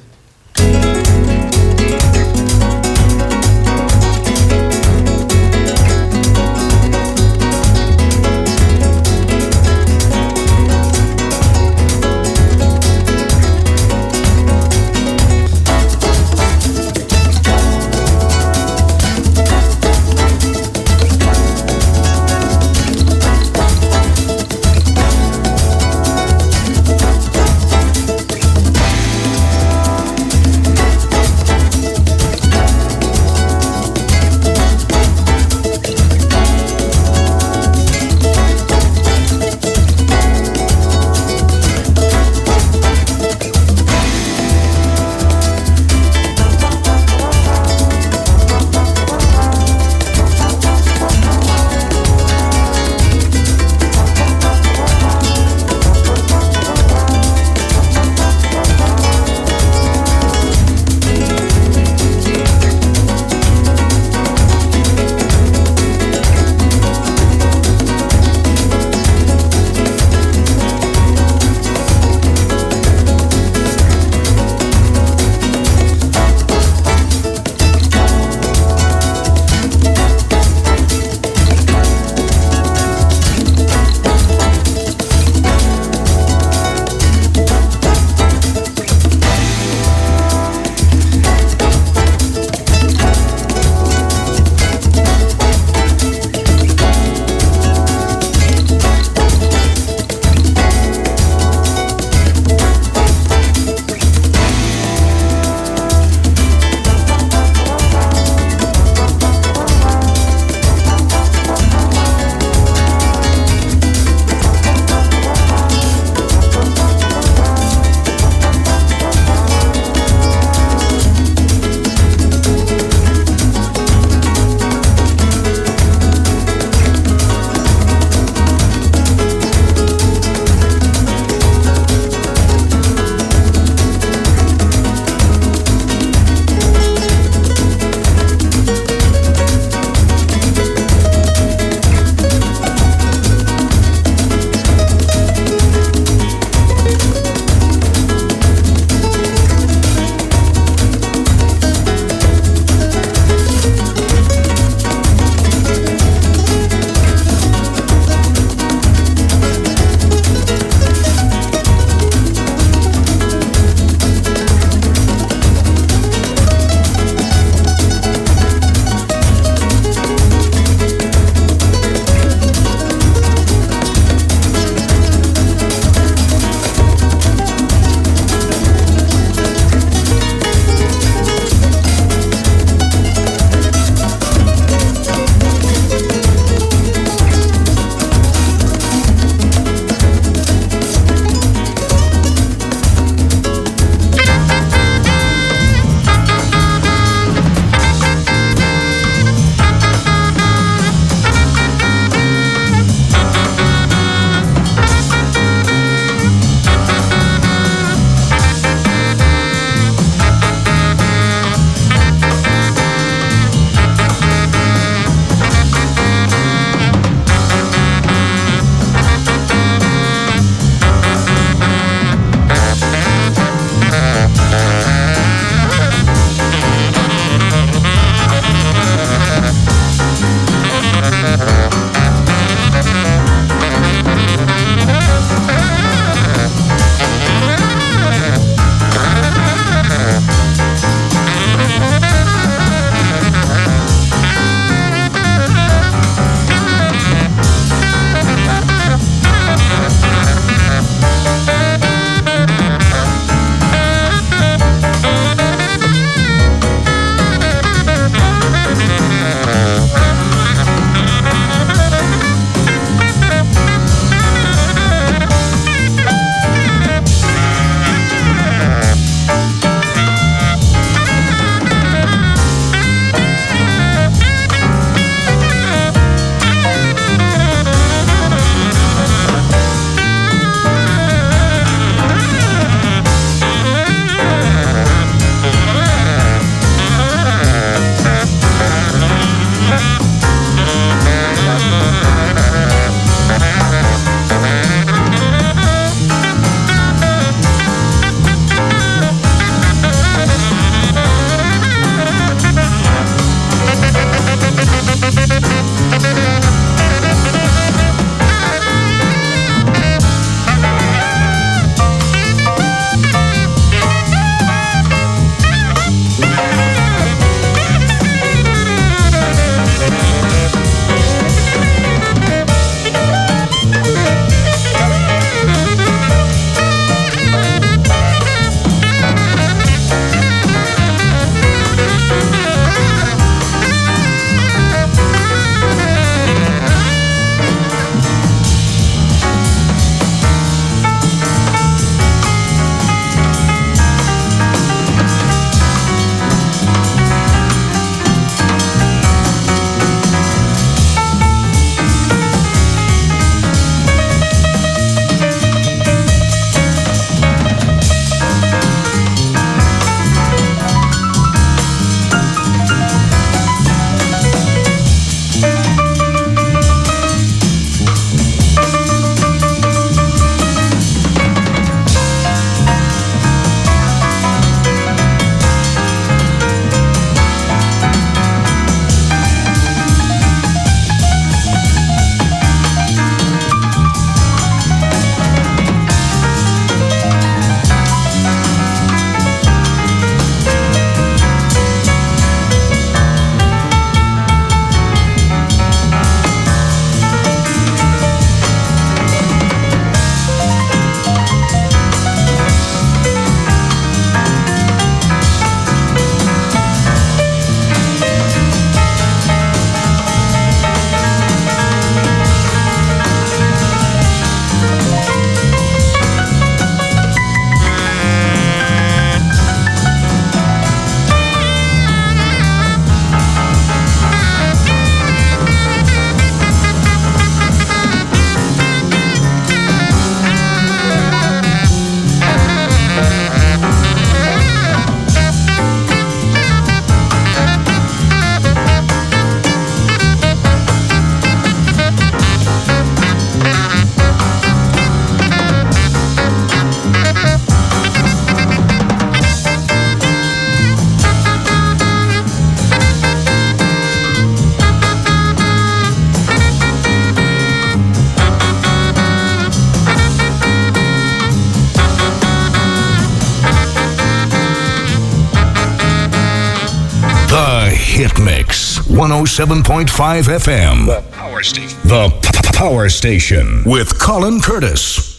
[469.26, 469.86] 107.5
[470.24, 470.86] FM.
[470.86, 471.78] The Power Station.
[471.84, 475.11] The P- Power Station with Colin Curtis.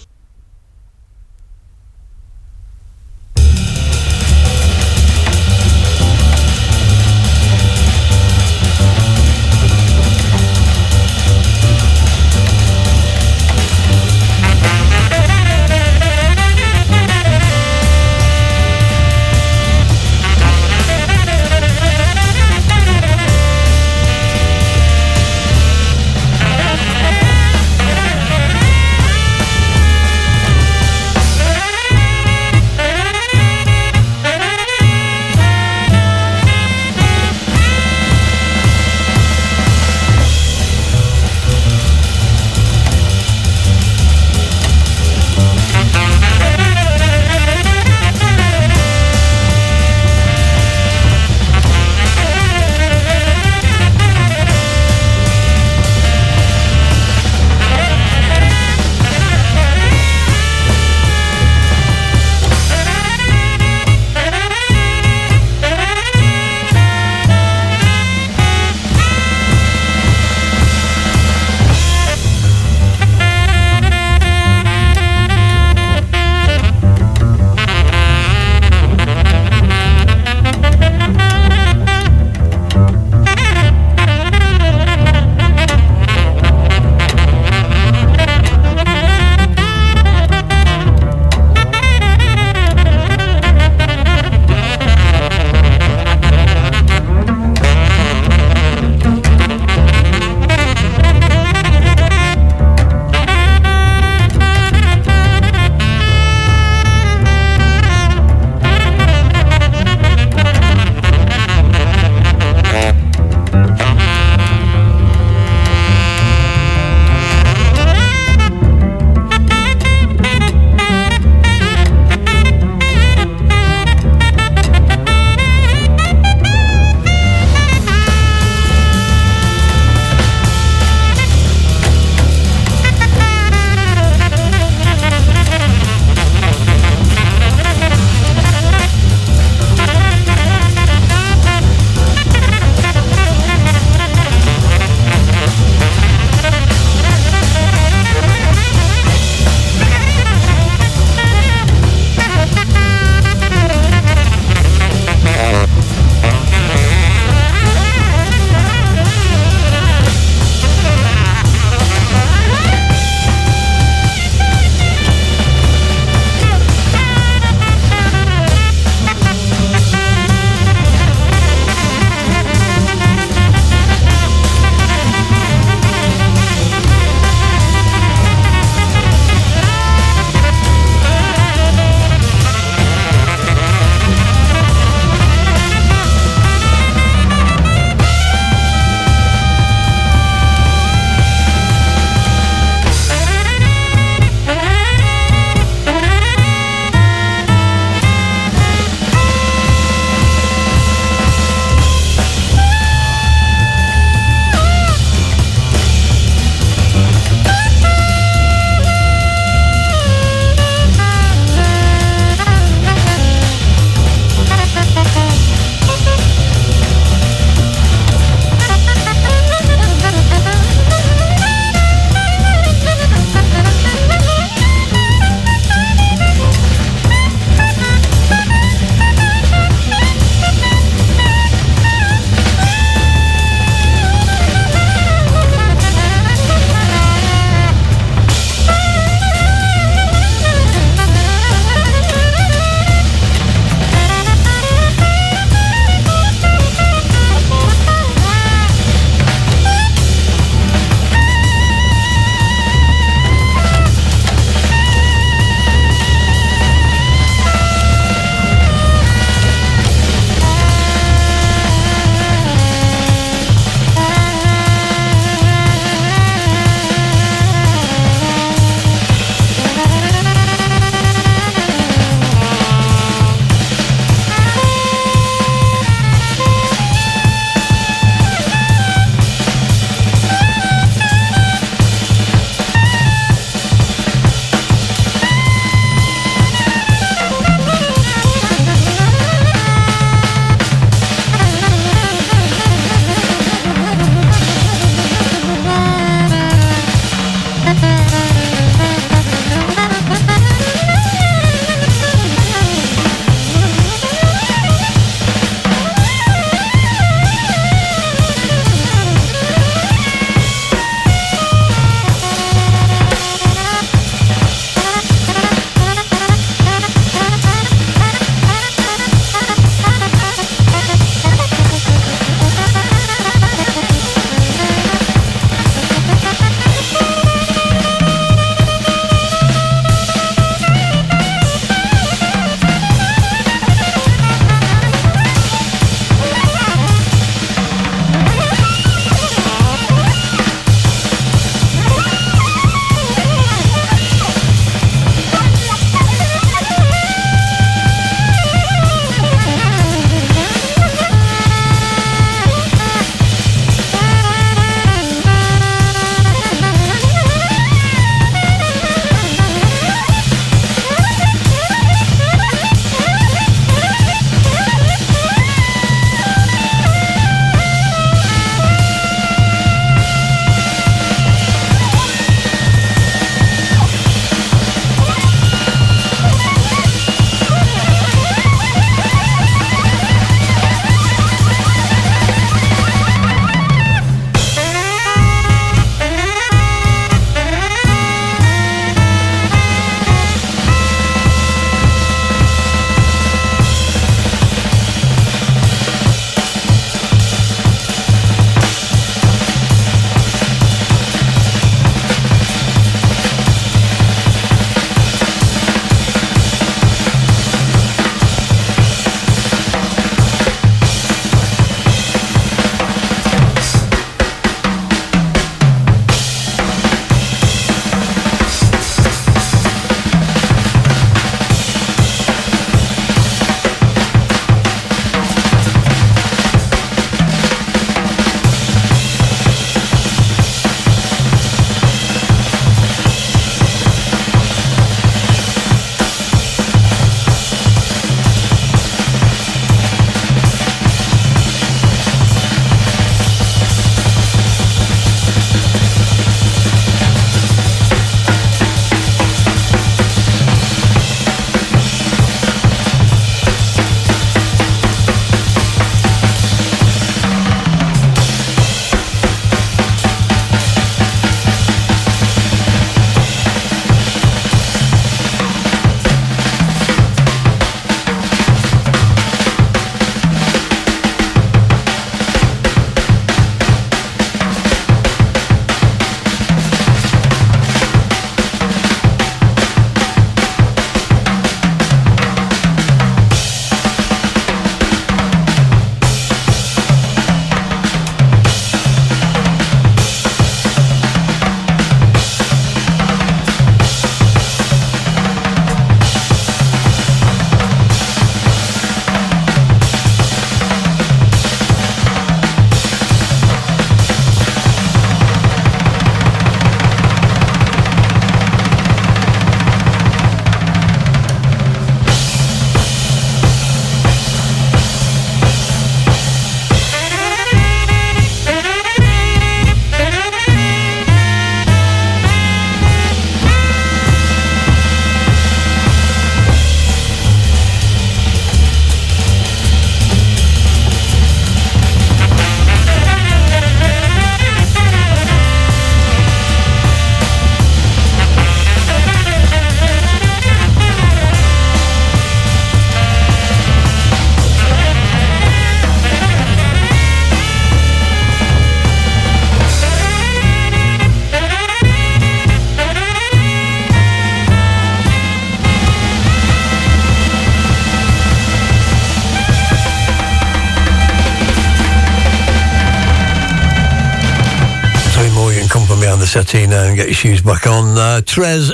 [566.35, 567.95] And get your shoes back on.
[567.95, 568.21] Uh,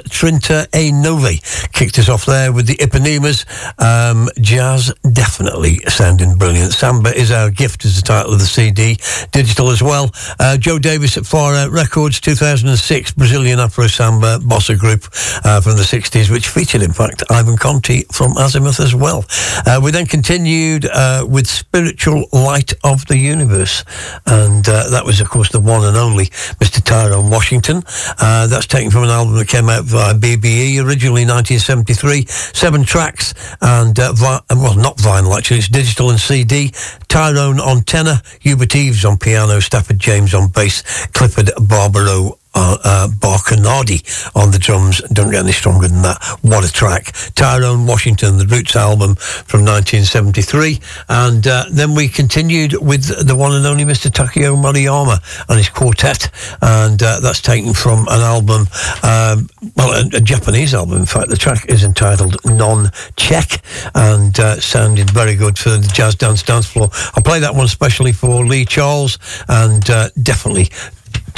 [0.10, 1.42] Trinta E Nove
[1.74, 3.46] kicked us off there with the Ipanemas.
[3.84, 6.72] Um, jazz definitely sounding brilliant.
[6.72, 8.96] Samba is our gift is the title of the CD.
[9.34, 10.12] Digital as well.
[10.40, 15.04] Uh, Joe Davis at Out Records, 2006, Brazilian Afro Samba bossa group
[15.44, 19.26] uh, from the 60s, which featured, in fact, Ivan Conti from Azymuth as well.
[19.66, 23.84] Uh, we then continued uh, with Spiritual Light of the Universe.
[24.26, 26.28] And uh, that was, of course, the one and only
[26.62, 26.82] Mr.
[26.82, 27.84] Tyrone Washington.
[28.22, 32.26] Uh, that's taken from an album that came out via BBE, originally 1973.
[32.28, 36.72] Seven tracks, and, vi- well, not vinyl, actually, it's digital and CD.
[37.08, 43.08] Tyrone on tenor, Hubert Eaves on piano, Stafford James on bass, Clifford Barbaro uh, uh,
[43.08, 44.04] Barcanardi
[44.36, 45.00] on the drums.
[45.14, 46.22] Don't get any stronger than that.
[46.42, 47.14] What a track.
[47.36, 50.80] Tyrone Washington, the Roots album from 1973.
[51.08, 54.12] And uh, then we continued with the one and only Mr.
[54.12, 56.30] Takeo Moriyama and his quartet.
[56.62, 58.68] And uh, that's taken from an album,
[59.04, 61.00] um, well, a, a, Japanese album.
[61.00, 63.64] In fact, the track is entitled Non-Check
[63.96, 66.90] and uh, sounded very good for the Jazz Dance Dance Floor.
[67.16, 70.70] I'll play that one especially for Lee Charles and uh, definitely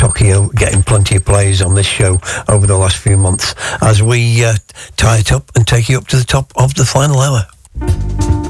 [0.02, 4.44] Tokyo getting plenty of plays on this show over the last few months as we
[4.44, 4.56] uh,
[4.98, 8.41] tie it up and take you up to the top of the final hour.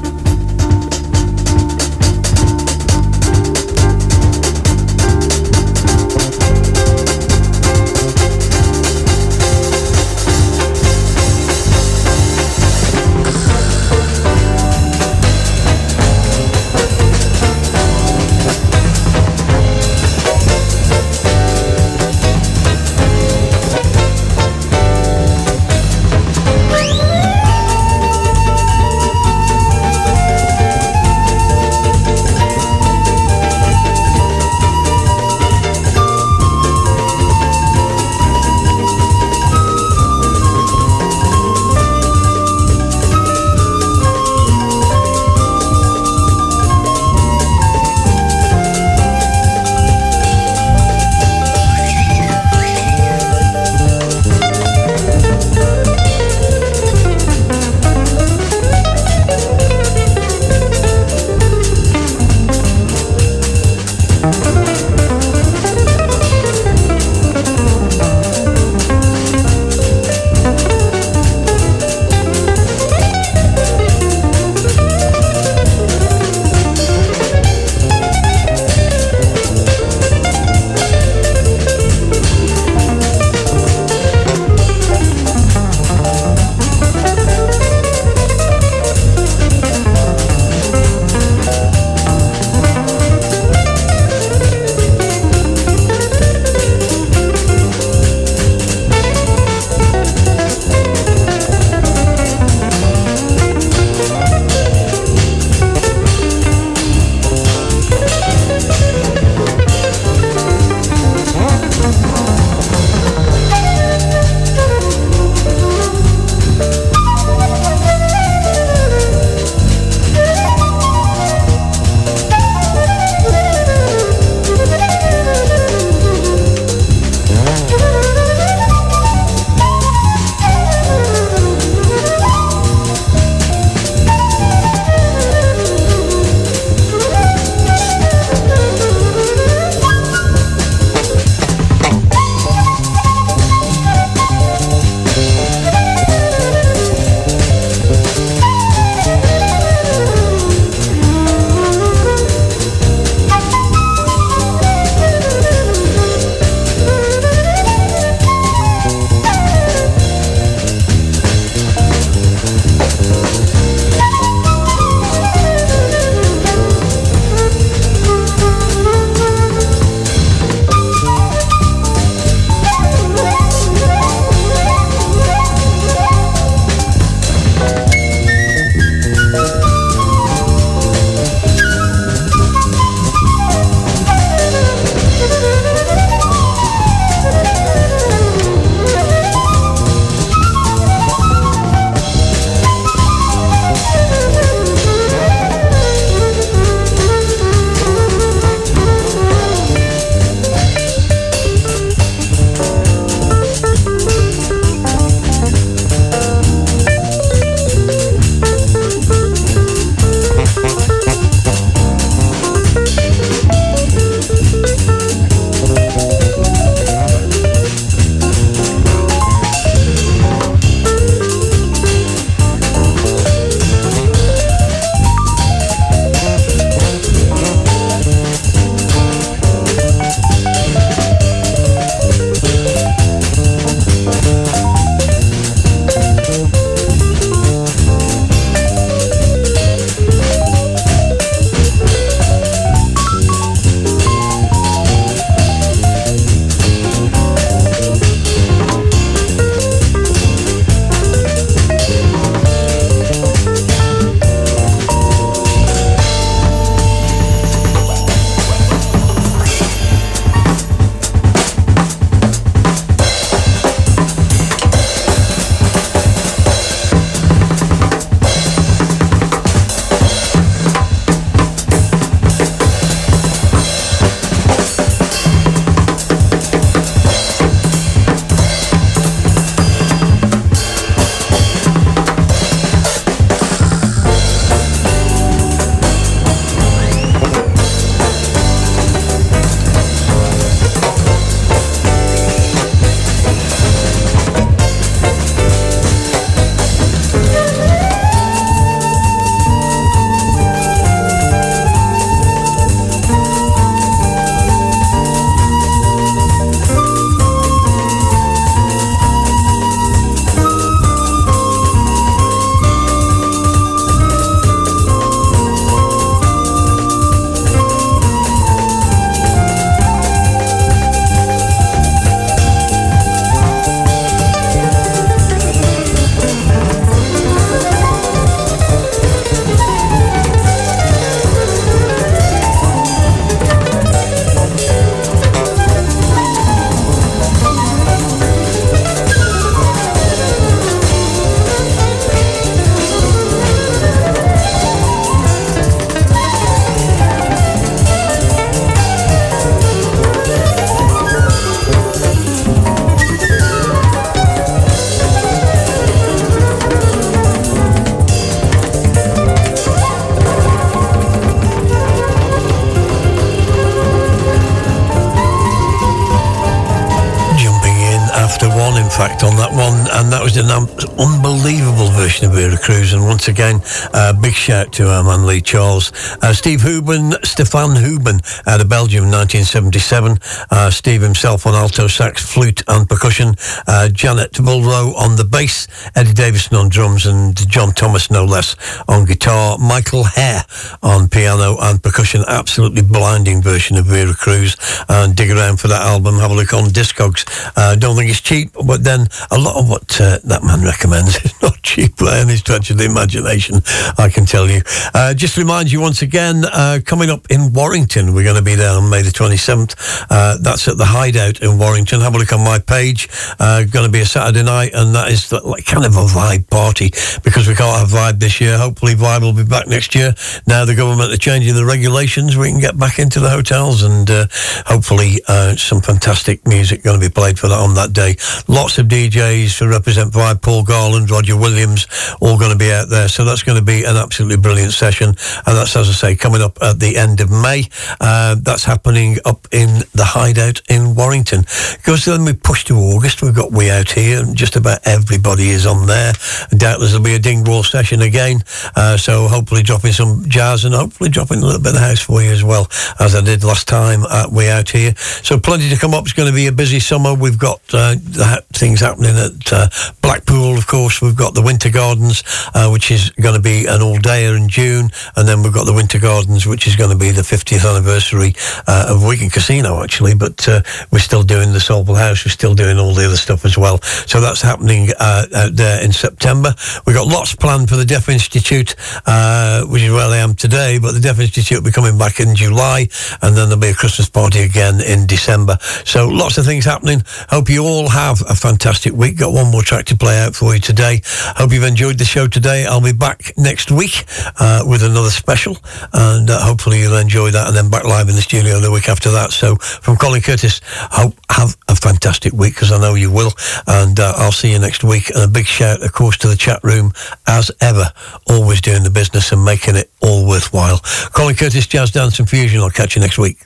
[368.42, 370.66] After one, in fact, on that one, and that was an un-
[370.98, 372.92] unbelievable version of Vera Cruz.
[372.92, 373.60] And once again,
[373.94, 378.68] uh, big shout to our man Lee Charles, uh, Steve Houben, Stefan Houben out of
[378.68, 380.18] Belgium, 1977.
[380.50, 383.36] Uh, Steve himself on alto sax, flute, and percussion.
[383.68, 388.56] Uh, Janet Bulrow on the bass, Eddie Davison on drums, and John Thomas, no less,
[388.88, 389.56] on guitar.
[389.58, 390.42] Michael Herr
[390.82, 392.24] on piano and percussion.
[392.26, 394.56] Absolutely blinding version of Vera Cruz.
[394.88, 396.18] And dig around for that album.
[396.18, 397.24] Have a look on Discogs.
[397.54, 398.31] Uh, don't think it's cheap,
[398.66, 402.36] but then a lot of what uh, that man recommends is not cheap by any
[402.36, 403.60] stretch of the imagination,
[403.98, 404.62] I can tell you.
[404.94, 408.54] Uh, just remind you once again, uh, coming up in Warrington, we're going to be
[408.54, 410.06] there on May the 27th.
[410.08, 412.00] Uh, that's at the Hideout in Warrington.
[412.00, 413.08] Have a look on my page.
[413.38, 416.06] Uh, going to be a Saturday night, and that is the, like kind of a
[416.06, 416.90] vibe party
[417.22, 418.56] because we can't have vibe this year.
[418.56, 420.14] Hopefully, vibe will be back next year.
[420.46, 424.10] Now the government are changing the regulations, we can get back into the hotels, and
[424.10, 424.26] uh,
[424.64, 425.20] hopefully,
[425.56, 428.11] some fantastic music going to be played for that on that day.
[428.48, 431.86] Lots of DJs to represent Vibe, Paul Garland, Roger Williams,
[432.20, 433.08] all going to be out there.
[433.08, 436.42] So that's going to be an absolutely brilliant session, and that's as I say coming
[436.42, 437.64] up at the end of May.
[438.00, 441.40] Uh, that's happening up in the Hideout in Warrington.
[441.76, 445.50] Because then we push to August, we've got We Out Here, and just about everybody
[445.50, 446.12] is on there.
[446.50, 448.42] Doubtless there'll be a Dingwall session again.
[448.76, 452.22] Uh, so hopefully dropping some jazz and hopefully dropping a little bit of house for
[452.22, 452.68] you as well,
[453.00, 454.94] as I did last time at We Out Here.
[454.96, 456.04] So plenty to come up.
[456.04, 457.14] It's going to be a busy summer.
[457.14, 459.68] We've got uh, the things happening at uh,
[460.02, 461.00] Blackpool, of course.
[461.00, 462.22] We've got the Winter Gardens,
[462.54, 464.90] uh, which is going to be an all-dayer in June.
[465.16, 468.34] And then we've got the Winter Gardens, which is going to be the 50th anniversary
[468.66, 470.14] uh, of Wigan Casino, actually.
[470.14, 472.24] But uh, we're still doing the Soulful House.
[472.24, 473.80] We're still doing all the other stuff as well.
[473.82, 476.54] So that's happening uh, out there in September.
[476.86, 478.74] We've got lots planned for the Deaf Institute,
[479.06, 480.78] uh, which is where I am today.
[480.78, 482.88] But the Deaf Institute will be coming back in July.
[483.22, 485.58] And then there'll be a Christmas party again in December.
[485.84, 487.02] So lots of things happening.
[487.28, 489.18] Hope you all have a fantastic week.
[489.18, 491.02] Got one more track to play out for you today.
[491.36, 492.64] Hope you've enjoyed the show today.
[492.64, 494.06] I'll be back next week
[494.40, 495.58] uh, with another special,
[495.92, 497.48] and uh, hopefully you'll enjoy that.
[497.48, 499.30] And then back live in the studio the week after that.
[499.30, 503.32] So from Colin Curtis, hope have a fantastic week because I know you will.
[503.66, 505.10] And uh, I'll see you next week.
[505.10, 506.92] And a big shout, of course, to the chat room
[507.26, 507.92] as ever,
[508.26, 510.78] always doing the business and making it all worthwhile.
[511.12, 512.60] Colin Curtis, Jazz Dance and Fusion.
[512.60, 513.38] I'll catch you next week.